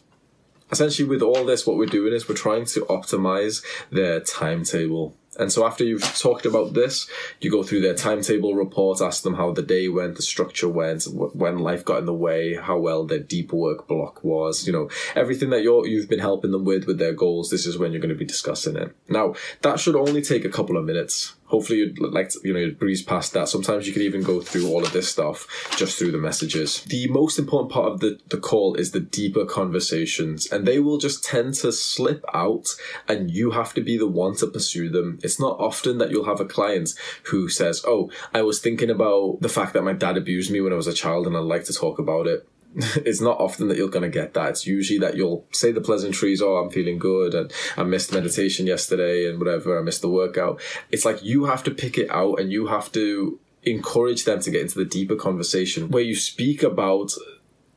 [0.70, 5.52] essentially with all this what we're doing is we're trying to optimize their timetable and
[5.52, 7.08] so after you've talked about this,
[7.40, 11.04] you go through their timetable report, ask them how the day went, the structure went,
[11.04, 14.90] when life got in the way, how well their deep work block was, you know,
[15.14, 17.50] everything that you're, you've been helping them with, with their goals.
[17.50, 18.94] This is when you're going to be discussing it.
[19.08, 22.70] Now, that should only take a couple of minutes hopefully you'd like to, you know
[22.70, 23.48] breeze past that.
[23.48, 25.46] Sometimes you can even go through all of this stuff
[25.76, 26.82] just through the messages.
[26.84, 30.98] The most important part of the, the call is the deeper conversations and they will
[30.98, 32.68] just tend to slip out
[33.08, 35.18] and you have to be the one to pursue them.
[35.22, 36.90] It's not often that you'll have a client
[37.24, 40.72] who says oh i was thinking about the fact that my dad abused me when
[40.72, 42.48] i was a child and i'd like to talk about it
[42.96, 44.50] it's not often that you're going to get that.
[44.50, 48.66] It's usually that you'll say the pleasantries, oh, I'm feeling good, and I missed meditation
[48.66, 50.60] yesterday, and whatever, I missed the workout.
[50.90, 54.50] It's like you have to pick it out and you have to encourage them to
[54.50, 57.12] get into the deeper conversation where you speak about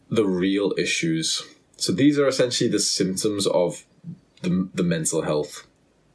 [0.09, 1.43] the real issues.
[1.77, 3.83] So these are essentially the symptoms of
[4.41, 5.65] the, the mental health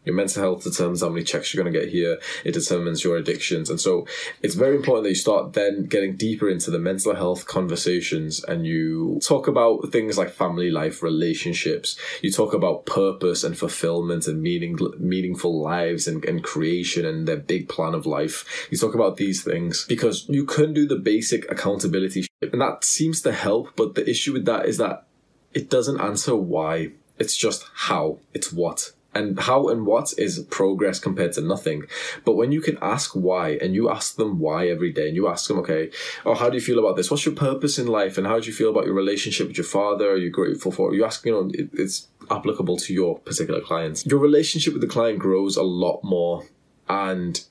[0.07, 2.19] your mental health determines how many checks you're going to get here.
[2.45, 3.69] It determines your addictions.
[3.69, 4.07] And so
[4.41, 8.65] it's very important that you start then getting deeper into the mental health conversations and
[8.65, 11.99] you talk about things like family life, relationships.
[12.23, 17.37] You talk about purpose and fulfillment and meaning, meaningful lives and, and creation and their
[17.37, 18.69] big plan of life.
[18.71, 23.23] You talk about these things because you can do the basic accountability and that seems
[23.23, 23.75] to help.
[23.75, 25.07] But the issue with that is that
[25.53, 26.93] it doesn't answer why.
[27.19, 28.19] It's just how.
[28.35, 31.85] It's what and how and what is progress compared to nothing.
[32.25, 35.27] But when you can ask why and you ask them why every day and you
[35.27, 35.91] ask them, okay,
[36.27, 37.11] oh, how do you feel about this?
[37.11, 38.19] What's your purpose in life?
[38.19, 40.11] And how do you feel about your relationship with your father?
[40.11, 40.95] Are you grateful for?
[40.95, 44.05] You ask, you know, it, it's applicable to your particular clients.
[44.05, 46.45] Your relationship with the client grows a lot more
[46.89, 47.43] and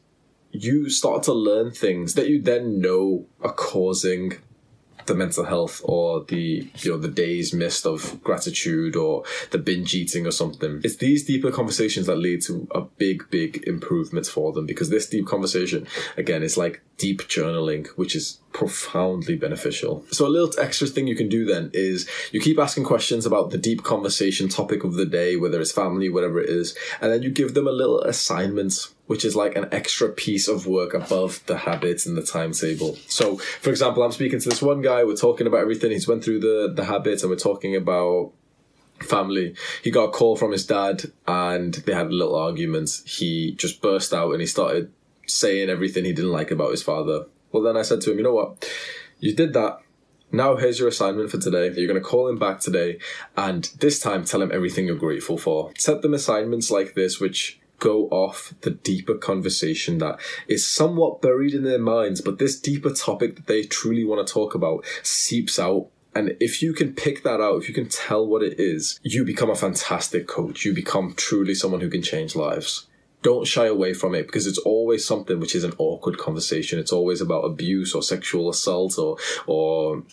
[0.51, 4.33] you start to learn things that you then know are causing
[5.05, 9.93] the mental health or the you know the days missed of gratitude or the binge
[9.93, 10.81] eating or something.
[10.83, 15.07] It's these deeper conversations that lead to a big, big improvement for them because this
[15.07, 15.87] deep conversation
[16.17, 20.05] again is like deep journaling, which is profoundly beneficial.
[20.11, 23.49] So a little extra thing you can do then is you keep asking questions about
[23.49, 27.21] the deep conversation topic of the day, whether it's family, whatever it is, and then
[27.21, 31.45] you give them a little assignment which is like an extra piece of work above
[31.45, 32.97] the habits and the timetable.
[33.07, 36.23] So, for example, I'm speaking to this one guy, we're talking about everything, he's went
[36.23, 38.31] through the, the habits and we're talking about
[39.01, 39.53] family.
[39.83, 42.89] He got a call from his dad and they had a little argument.
[43.05, 44.91] He just burst out and he started
[45.27, 47.25] saying everything he didn't like about his father.
[47.55, 48.69] Well, then I said to him, you know what?
[49.21, 49.79] You did that.
[50.29, 51.71] Now here's your assignment for today.
[51.73, 52.99] You're going to call him back today
[53.37, 55.71] and this time tell him everything you're grateful for.
[55.77, 61.53] Set them assignments like this, which go off the deeper conversation that is somewhat buried
[61.53, 65.57] in their minds, but this deeper topic that they truly want to talk about seeps
[65.57, 68.99] out and if you can pick that out, if you can tell what it is,
[69.01, 70.63] you become a fantastic coach.
[70.63, 72.87] You become truly someone who can change lives
[73.25, 76.77] don't shy away from it because it's always something which is an awkward conversation.
[76.77, 79.17] It's always about abuse or sexual assault or
[79.47, 80.03] or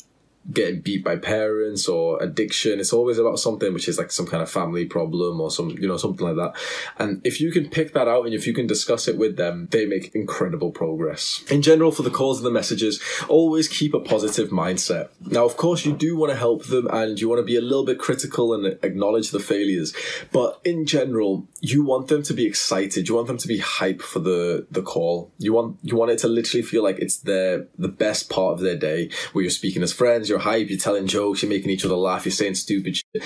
[0.50, 2.80] getting beat by parents or addiction.
[2.80, 5.86] It's always about something which is like some kind of family problem or some, you
[5.86, 6.60] know, something like that.
[6.98, 9.68] And if you can pick that out and if you can discuss it with them,
[9.70, 11.42] they make incredible progress.
[11.50, 15.08] In general, for the calls and the messages, always keep a positive mindset.
[15.20, 17.60] Now, of course, you do want to help them and you want to be a
[17.60, 19.94] little bit critical and acknowledge the failures.
[20.32, 23.08] But in general, you want them to be excited.
[23.08, 25.30] You want them to be hype for the, the call.
[25.38, 28.60] You want, you want it to literally feel like it's their, the best part of
[28.60, 31.84] their day where you're speaking as friends, you're hype, you're telling jokes, you're making each
[31.84, 33.22] other laugh, you're saying stupid shit.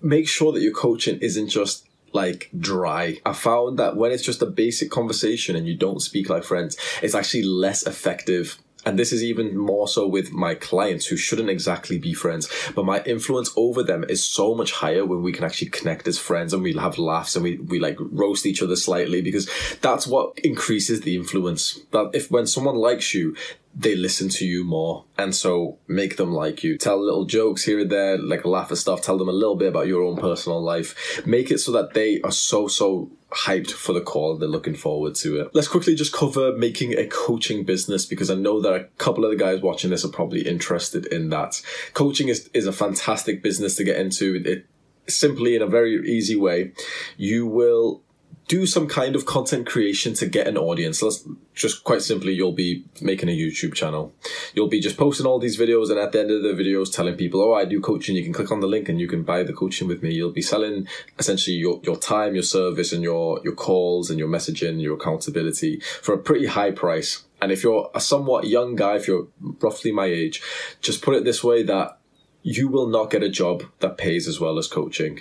[0.00, 3.18] Make sure that your coaching isn't just like dry.
[3.26, 6.78] I found that when it's just a basic conversation and you don't speak like friends,
[7.02, 11.50] it's actually less effective and this is even more so with my clients who shouldn't
[11.50, 15.44] exactly be friends, but my influence over them is so much higher when we can
[15.44, 18.76] actually connect as friends and we have laughs and we, we like roast each other
[18.76, 19.50] slightly because
[19.82, 21.80] that's what increases the influence.
[21.90, 23.36] That if when someone likes you,
[23.74, 25.04] they listen to you more.
[25.16, 26.78] And so make them like you.
[26.78, 29.02] Tell little jokes here and there, like laugh at stuff.
[29.02, 31.24] Tell them a little bit about your own personal life.
[31.26, 34.36] Make it so that they are so, so hyped for the call.
[34.36, 35.54] They're looking forward to it.
[35.54, 39.30] Let's quickly just cover making a coaching business because I know that a couple of
[39.30, 41.62] the guys watching this are probably interested in that.
[41.94, 44.42] Coaching is, is a fantastic business to get into.
[44.44, 44.66] It
[45.08, 46.72] simply in a very easy way.
[47.16, 48.02] You will
[48.48, 51.02] do some kind of content creation to get an audience.
[51.02, 51.22] Let's
[51.54, 54.14] just quite simply, you'll be making a YouTube channel.
[54.54, 57.14] You'll be just posting all these videos, and at the end of the videos, telling
[57.14, 58.16] people, "Oh, I do coaching.
[58.16, 60.32] You can click on the link and you can buy the coaching with me." You'll
[60.32, 60.88] be selling
[61.18, 65.80] essentially your, your time, your service, and your your calls and your messaging, your accountability
[66.02, 67.24] for a pretty high price.
[67.42, 69.28] And if you're a somewhat young guy, if you're
[69.60, 70.42] roughly my age,
[70.80, 71.98] just put it this way: that
[72.42, 75.20] you will not get a job that pays as well as coaching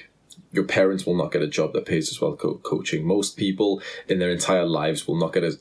[0.52, 3.06] your parents will not get a job that pays as well co- coaching.
[3.06, 5.60] Most people in their entire lives will not get as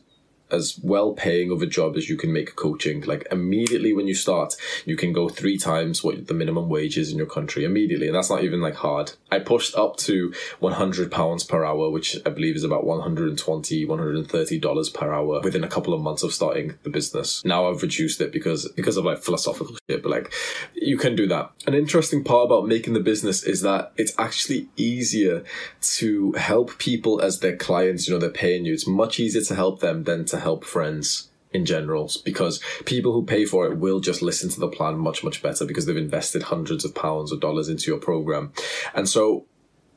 [0.50, 3.02] as well paying of a job as you can make coaching.
[3.02, 7.10] Like immediately when you start, you can go three times what the minimum wage is
[7.10, 8.06] in your country immediately.
[8.06, 9.12] And that's not even like hard.
[9.30, 14.58] I pushed up to 100 pounds per hour, which I believe is about 120, 130
[14.58, 17.44] dollars per hour within a couple of months of starting the business.
[17.44, 20.32] Now I've reduced it because, because of like philosophical shit, but like
[20.74, 21.50] you can do that.
[21.66, 25.44] An interesting part about making the business is that it's actually easier
[25.80, 28.06] to help people as their clients.
[28.06, 28.72] You know, they're paying you.
[28.72, 33.24] It's much easier to help them than to help friends in general because people who
[33.24, 36.44] pay for it will just listen to the plan much much better because they've invested
[36.44, 38.52] hundreds of pounds or dollars into your program.
[38.94, 39.46] And so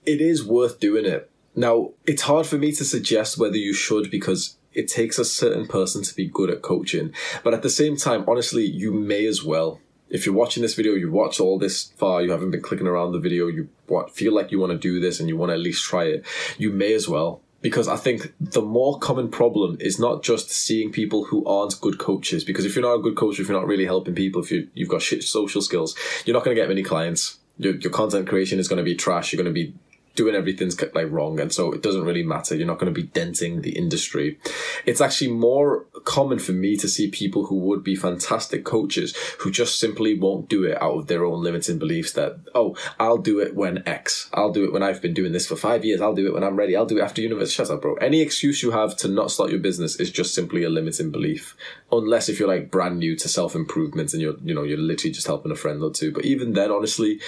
[0.06, 1.30] it is worth doing it.
[1.56, 5.68] Now it's hard for me to suggest whether you should because it takes a certain
[5.68, 7.14] person to be good at coaching.
[7.44, 9.80] But at the same time honestly you may as well.
[10.10, 13.12] If you're watching this video, you watch all this far, you haven't been clicking around
[13.12, 13.70] the video, you
[14.12, 16.26] feel like you want to do this and you want to at least try it,
[16.58, 20.92] you may as well because I think the more common problem is not just seeing
[20.92, 22.44] people who aren't good coaches.
[22.44, 24.70] Because if you're not a good coach, if you're not really helping people, if you,
[24.74, 25.96] you've got shit social skills,
[26.26, 27.38] you're not going to get many clients.
[27.58, 29.34] Your, your content creation is going to be trash.
[29.34, 29.74] You're going to be
[30.16, 32.56] doing everything's like wrong and so it doesn't really matter.
[32.56, 34.38] You're not going to be denting the industry.
[34.86, 39.52] It's actually more common for me to see people who would be fantastic coaches who
[39.52, 43.40] just simply won't do it out of their own limiting beliefs that oh i'll do
[43.40, 44.30] it when x.
[44.34, 46.02] I'll do it when i've been doing this for five years.
[46.02, 46.76] I'll do it when i'm ready.
[46.76, 47.56] I'll do it after university.
[47.56, 47.96] Shut up bro.
[47.96, 51.56] Any excuse you have to not start your business is just simply a limiting belief.
[51.92, 55.28] Unless if you're like brand new to self-improvement and you're you know you're literally just
[55.28, 56.12] helping a friend or two.
[56.12, 57.20] But even then honestly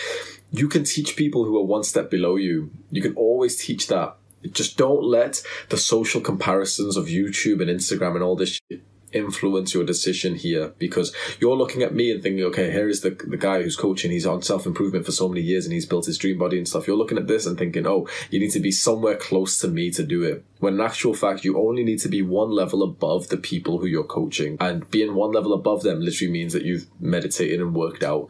[0.51, 2.71] you can teach people who are one step below you.
[2.89, 4.15] You can always teach that.
[4.51, 8.83] Just don't let the social comparisons of YouTube and Instagram and all this shit
[9.13, 13.09] influence your decision here because you're looking at me and thinking, okay, here is the,
[13.09, 14.11] the guy who's coaching.
[14.11, 16.67] He's on self improvement for so many years and he's built his dream body and
[16.67, 16.87] stuff.
[16.87, 19.91] You're looking at this and thinking, oh, you need to be somewhere close to me
[19.91, 20.43] to do it.
[20.59, 23.85] When in actual fact, you only need to be one level above the people who
[23.85, 24.57] you're coaching.
[24.59, 28.29] And being one level above them literally means that you've meditated and worked out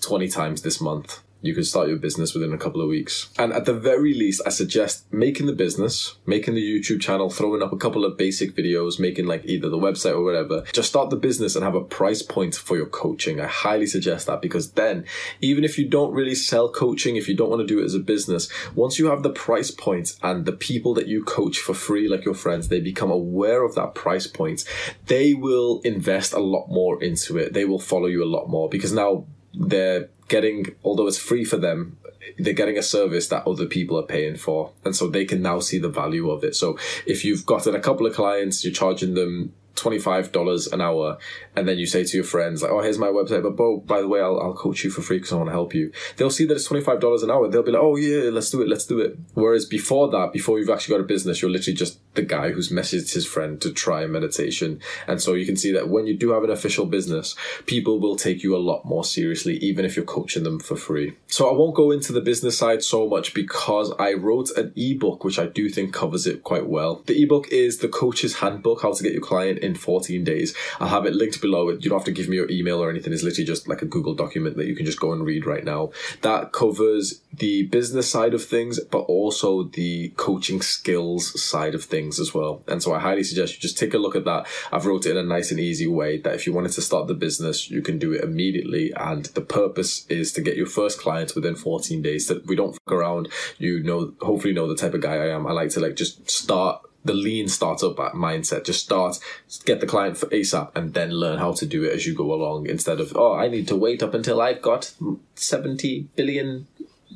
[0.00, 3.30] 20 times this month you can start your business within a couple of weeks.
[3.38, 7.62] And at the very least, I suggest making the business, making the YouTube channel, throwing
[7.62, 10.62] up a couple of basic videos, making like either the website or whatever.
[10.72, 13.40] Just start the business and have a price point for your coaching.
[13.40, 15.04] I highly suggest that because then,
[15.40, 17.94] even if you don't really sell coaching, if you don't want to do it as
[17.94, 21.74] a business, once you have the price point and the people that you coach for
[21.74, 24.64] free, like your friends, they become aware of that price point,
[25.06, 27.52] they will invest a lot more into it.
[27.52, 31.56] They will follow you a lot more because now they're getting, although it's free for
[31.56, 31.98] them,
[32.38, 34.72] they're getting a service that other people are paying for.
[34.84, 36.54] And so they can now see the value of it.
[36.54, 41.18] So if you've gotten a couple of clients, you're charging them $25 an hour
[41.56, 44.00] and then you say to your friends like oh here's my website but Bo, by
[44.00, 45.92] the way I'll, I'll coach you for free because I want to help you.
[46.16, 48.68] They'll see that it's $25 an hour they'll be like oh yeah let's do it
[48.68, 49.16] let's do it.
[49.34, 52.70] Whereas before that before you've actually got a business you're literally just the guy who's
[52.70, 54.80] messaged his friend to try meditation.
[55.06, 57.34] And so you can see that when you do have an official business
[57.66, 61.16] people will take you a lot more seriously even if you're coaching them for free.
[61.28, 65.24] So I won't go into the business side so much because I wrote an ebook
[65.24, 67.02] which I do think covers it quite well.
[67.06, 70.54] The ebook is the coach's handbook how to get your client in 14 days.
[70.80, 71.70] I'll have it linked below.
[71.70, 73.12] You don't have to give me your email or anything.
[73.12, 75.64] It's literally just like a Google document that you can just go and read right
[75.64, 75.90] now.
[76.22, 82.18] That covers the business side of things, but also the coaching skills side of things
[82.18, 82.62] as well.
[82.68, 84.46] And so I highly suggest you just take a look at that.
[84.70, 87.06] I've wrote it in a nice and easy way that if you wanted to start
[87.06, 88.92] the business, you can do it immediately.
[88.96, 92.72] And the purpose is to get your first client within 14 days that we don't
[92.72, 93.28] fuck around.
[93.58, 95.46] You know, hopefully know the type of guy I am.
[95.46, 98.64] I like to like just start the lean startup mindset.
[98.64, 99.18] Just start,
[99.64, 102.32] get the client for ASAP, and then learn how to do it as you go
[102.32, 102.66] along.
[102.66, 104.92] Instead of oh, I need to wait up until I've got
[105.34, 106.66] seventy billion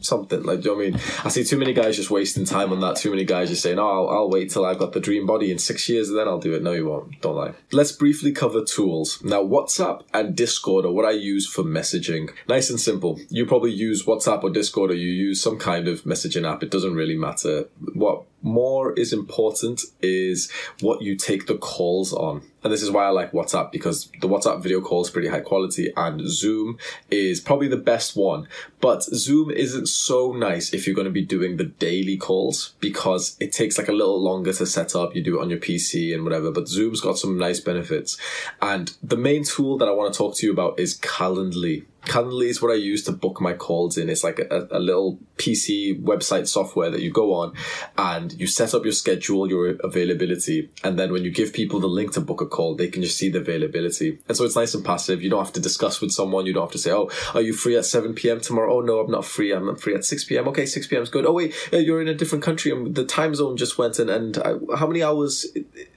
[0.02, 0.42] something.
[0.42, 1.00] Like, do you know I mean?
[1.24, 2.96] I see too many guys just wasting time on that.
[2.96, 5.50] Too many guys just saying, oh, I'll, I'll, wait till I've got the dream body
[5.50, 6.62] in six years and then I'll do it.
[6.62, 7.20] No, you won't.
[7.20, 7.54] Don't lie.
[7.72, 9.22] Let's briefly cover tools.
[9.22, 12.30] Now, WhatsApp and Discord are what I use for messaging.
[12.48, 13.20] Nice and simple.
[13.28, 16.62] You probably use WhatsApp or Discord or you use some kind of messaging app.
[16.62, 17.68] It doesn't really matter.
[17.94, 22.42] What more is important is what you take the calls on.
[22.66, 25.38] And this is why I like WhatsApp because the WhatsApp video call is pretty high
[25.38, 26.78] quality and Zoom
[27.12, 28.48] is probably the best one.
[28.80, 33.36] But Zoom isn't so nice if you're going to be doing the daily calls because
[33.38, 35.14] it takes like a little longer to set up.
[35.14, 38.18] You do it on your PC and whatever, but Zoom's got some nice benefits.
[38.60, 41.84] And the main tool that I want to talk to you about is Calendly.
[42.06, 44.08] Calendly is what I use to book my calls in.
[44.08, 47.52] It's like a, a, little PC website software that you go on
[47.98, 50.70] and you set up your schedule, your availability.
[50.84, 53.18] And then when you give people the link to book a call, they can just
[53.18, 54.18] see the availability.
[54.28, 55.22] And so it's nice and passive.
[55.22, 56.46] You don't have to discuss with someone.
[56.46, 58.40] You don't have to say, Oh, are you free at 7 p.m.
[58.40, 58.74] tomorrow?
[58.74, 59.52] Oh, no, I'm not free.
[59.52, 60.48] I'm free at 6 p.m.
[60.48, 61.02] Okay, 6 p.m.
[61.02, 61.26] is good.
[61.26, 64.08] Oh, wait, uh, you're in a different country and the time zone just went in.
[64.08, 65.46] And I, how many hours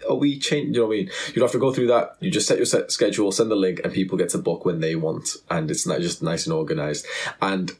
[0.10, 0.74] are we changing?
[0.74, 1.12] You know what I mean?
[1.28, 2.18] You don't have to go through that.
[2.20, 4.82] You just set your set schedule, send the link, and people get to book when
[4.82, 5.38] they want.
[5.49, 7.05] And it's not just nice and organized.
[7.41, 7.72] And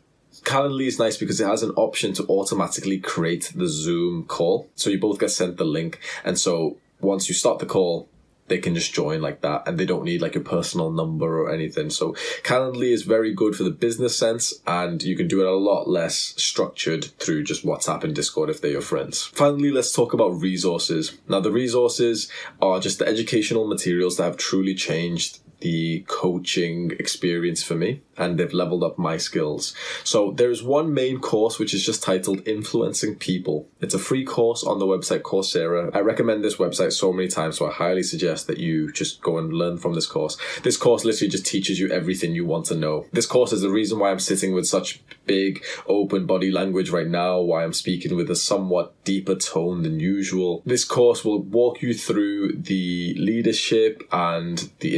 [0.44, 4.70] Calendly is nice because it has an option to automatically create the Zoom call.
[4.76, 6.00] So you both get sent the link.
[6.24, 8.08] And so once you start the call,
[8.50, 11.52] they can just join like that and they don't need like a personal number or
[11.52, 11.90] anything.
[11.90, 15.56] So Calendly is very good for the business sense and you can do it a
[15.56, 19.24] lot less structured through just WhatsApp and Discord if they're your friends.
[19.24, 21.18] Finally, let's talk about resources.
[21.28, 22.30] Now the resources
[22.62, 28.38] are just the educational materials that have truly changed the coaching experience for me and
[28.38, 29.74] they've leveled up my skills.
[30.04, 33.68] So there's one main course which is just titled Influencing People.
[33.80, 35.96] It's a free course on the website Coursera.
[35.96, 39.38] I recommend this website so many times, so I highly suggest that you just go
[39.38, 40.38] and learn from this course.
[40.64, 43.06] This course literally just teaches you everything you want to know.
[43.14, 47.08] This course is the reason why I'm sitting with such big open body language right
[47.08, 50.62] now, why I'm speaking with a somewhat deeper tone than usual.
[50.66, 54.98] This course will walk you through the leadership and the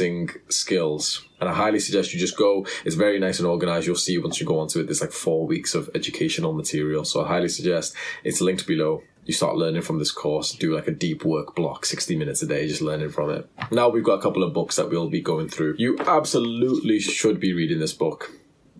[0.00, 2.66] influencing skills and I highly suggest you just go.
[2.84, 3.86] It's very nice and organized.
[3.86, 7.04] You'll see once you go onto it, there's like four weeks of educational material.
[7.04, 9.02] So I highly suggest it's linked below.
[9.26, 12.46] You start learning from this course, do like a deep work block, 60 minutes a
[12.46, 13.48] day, just learning from it.
[13.70, 15.76] Now we've got a couple of books that we'll be going through.
[15.78, 18.30] You absolutely should be reading this book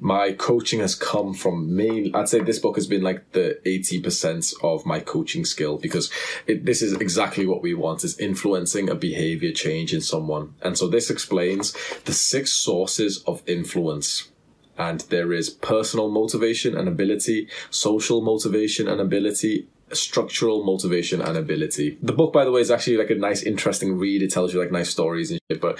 [0.01, 4.55] my coaching has come from main i'd say this book has been like the 80%
[4.63, 6.11] of my coaching skill because
[6.47, 10.77] it, this is exactly what we want is influencing a behavior change in someone and
[10.77, 11.75] so this explains
[12.05, 14.31] the six sources of influence
[14.77, 21.99] and there is personal motivation and ability social motivation and ability structural motivation and ability.
[22.03, 24.23] The book, by the way, is actually like a nice, interesting read.
[24.23, 25.79] It tells you like nice stories and shit, but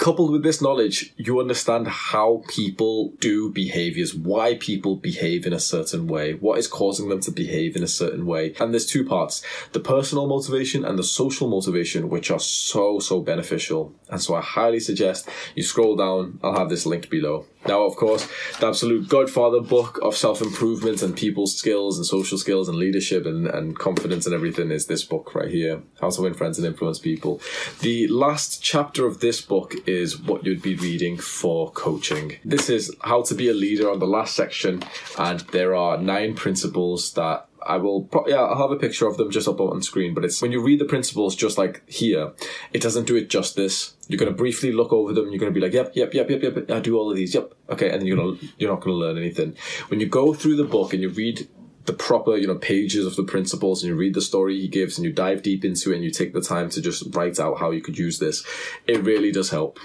[0.00, 5.60] coupled with this knowledge, you understand how people do behaviors, why people behave in a
[5.60, 8.54] certain way, what is causing them to behave in a certain way.
[8.58, 9.42] And there's two parts
[9.72, 13.94] the personal motivation and the social motivation, which are so, so beneficial.
[14.08, 16.40] And so I highly suggest you scroll down.
[16.42, 17.44] I'll have this link below.
[17.66, 18.26] Now, of course,
[18.58, 23.26] the absolute godfather book of self improvement and people's skills and social skills and leadership
[23.26, 26.66] and, and confidence and everything is this book right here How to Win Friends and
[26.66, 27.40] Influence People.
[27.80, 32.36] The last chapter of this book is what you'd be reading for coaching.
[32.44, 34.82] This is how to be a leader on the last section,
[35.18, 39.16] and there are nine principles that I will, pro- yeah, I'll have a picture of
[39.16, 40.14] them just up on screen.
[40.14, 42.32] But it's when you read the principles, just like here,
[42.72, 43.94] it doesn't do it justice.
[44.08, 45.28] You're gonna briefly look over them.
[45.30, 46.70] You're gonna be like, yep, yep, yep, yep, yep.
[46.70, 47.34] I do all of these.
[47.34, 49.56] Yep, okay, and you're gonna, you're not gonna learn anything.
[49.88, 51.48] When you go through the book and you read
[51.86, 54.98] the proper, you know, pages of the principles and you read the story he gives
[54.98, 57.58] and you dive deep into it and you take the time to just write out
[57.58, 58.44] how you could use this,
[58.86, 59.78] it really does help.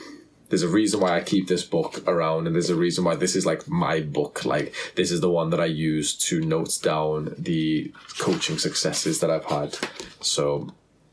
[0.50, 3.36] There's a reason why I keep this book around and there's a reason why this
[3.36, 4.46] is like my book.
[4.46, 9.32] Like this is the one that I use to note down the coaching successes that
[9.32, 9.78] I've had.
[10.22, 10.70] So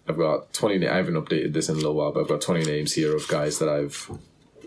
[0.06, 2.64] I've got 20, I haven't updated this in a little while, but I've got 20
[2.64, 4.10] names here of guys that I've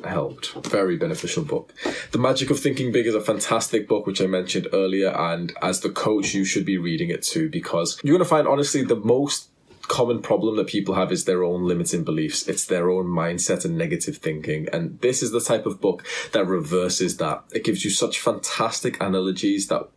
[0.06, 0.54] helped.
[0.68, 1.74] Very beneficial book.
[2.12, 5.10] The Magic of Thinking Big is a fantastic book, which I mentioned earlier.
[5.10, 8.48] And as the coach, you should be reading it too, because you're going to find,
[8.48, 9.50] honestly, the most
[9.88, 12.48] common problem that people have is their own limiting beliefs.
[12.48, 14.68] It's their own mindset and negative thinking.
[14.74, 17.44] And this is the type of book that reverses that.
[17.54, 19.88] It gives you such fantastic analogies that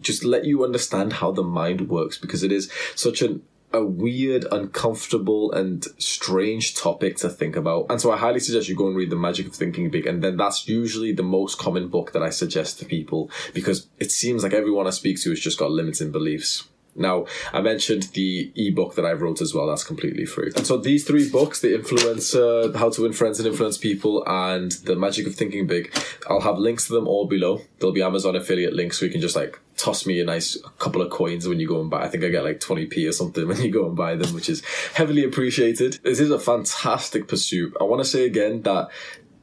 [0.00, 3.42] just let you understand how the mind works because it is such an
[3.72, 7.86] a weird, uncomfortable, and strange topic to think about.
[7.90, 10.06] And so I highly suggest you go and read The Magic of Thinking Big.
[10.06, 14.10] And then that's usually the most common book that I suggest to people because it
[14.10, 16.68] seems like everyone I speak to has just got limiting beliefs.
[16.98, 19.66] Now, I mentioned the ebook that I wrote as well.
[19.66, 20.52] That's completely free.
[20.56, 24.72] And so these three books, The Influencer, How to Win Friends and Influence People, and
[24.72, 25.94] The Magic of Thinking Big,
[26.28, 27.62] I'll have links to them all below.
[27.78, 31.00] There'll be Amazon affiliate links so you can just like toss me a nice couple
[31.00, 32.02] of coins when you go and buy.
[32.02, 34.48] I think I get like 20p or something when you go and buy them, which
[34.48, 34.62] is
[34.94, 36.00] heavily appreciated.
[36.02, 37.76] This is a fantastic pursuit.
[37.80, 38.90] I want to say again that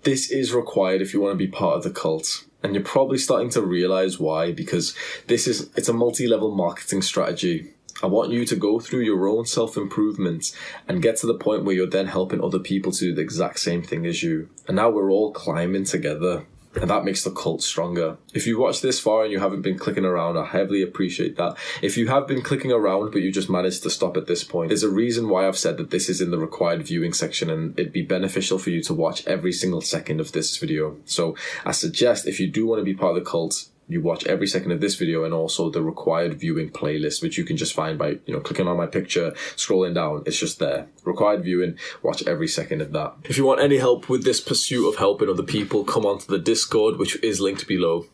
[0.03, 3.19] this is required if you want to be part of the cult and you're probably
[3.19, 4.95] starting to realize why because
[5.27, 7.71] this is it's a multi-level marketing strategy
[8.03, 10.51] I want you to go through your own self improvement
[10.85, 13.59] and get to the point where you're then helping other people to do the exact
[13.59, 14.49] same thing as you.
[14.67, 16.45] And now we're all climbing together
[16.81, 18.17] and that makes the cult stronger.
[18.33, 21.57] If you watch this far and you haven't been clicking around, I heavily appreciate that.
[21.81, 24.69] If you have been clicking around but you just managed to stop at this point,
[24.69, 27.77] there's a reason why I've said that this is in the required viewing section and
[27.79, 30.97] it'd be beneficial for you to watch every single second of this video.
[31.05, 31.35] So
[31.65, 34.47] I suggest if you do want to be part of the cult, you watch every
[34.47, 37.97] second of this video and also the required viewing playlist, which you can just find
[37.97, 40.23] by, you know, clicking on my picture, scrolling down.
[40.25, 40.87] It's just there.
[41.03, 43.13] Required viewing, watch every second of that.
[43.25, 46.39] If you want any help with this pursuit of helping other people, come onto the
[46.39, 48.07] Discord, which is linked below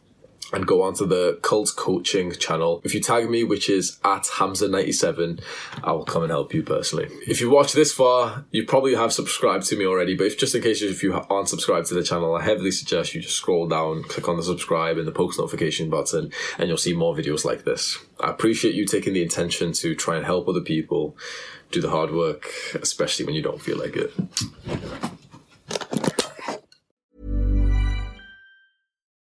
[0.54, 2.82] and go onto the cult coaching channel.
[2.84, 5.42] If you tag me, which is at Hamza97,
[5.84, 7.08] I will come and help you personally.
[7.28, 10.56] If you watch this far, you probably have subscribed to me already, but if just
[10.56, 13.68] in case if you aren't subscribed to the channel, I heavily suggest you just scroll
[13.68, 17.46] down, click on the subscribe and the post notification button, and you'll see more videos
[17.46, 17.98] like this.
[18.20, 21.18] I appreciate you taking the intention to try and help other people
[21.72, 24.12] do the hard work, especially when you don't feel like it.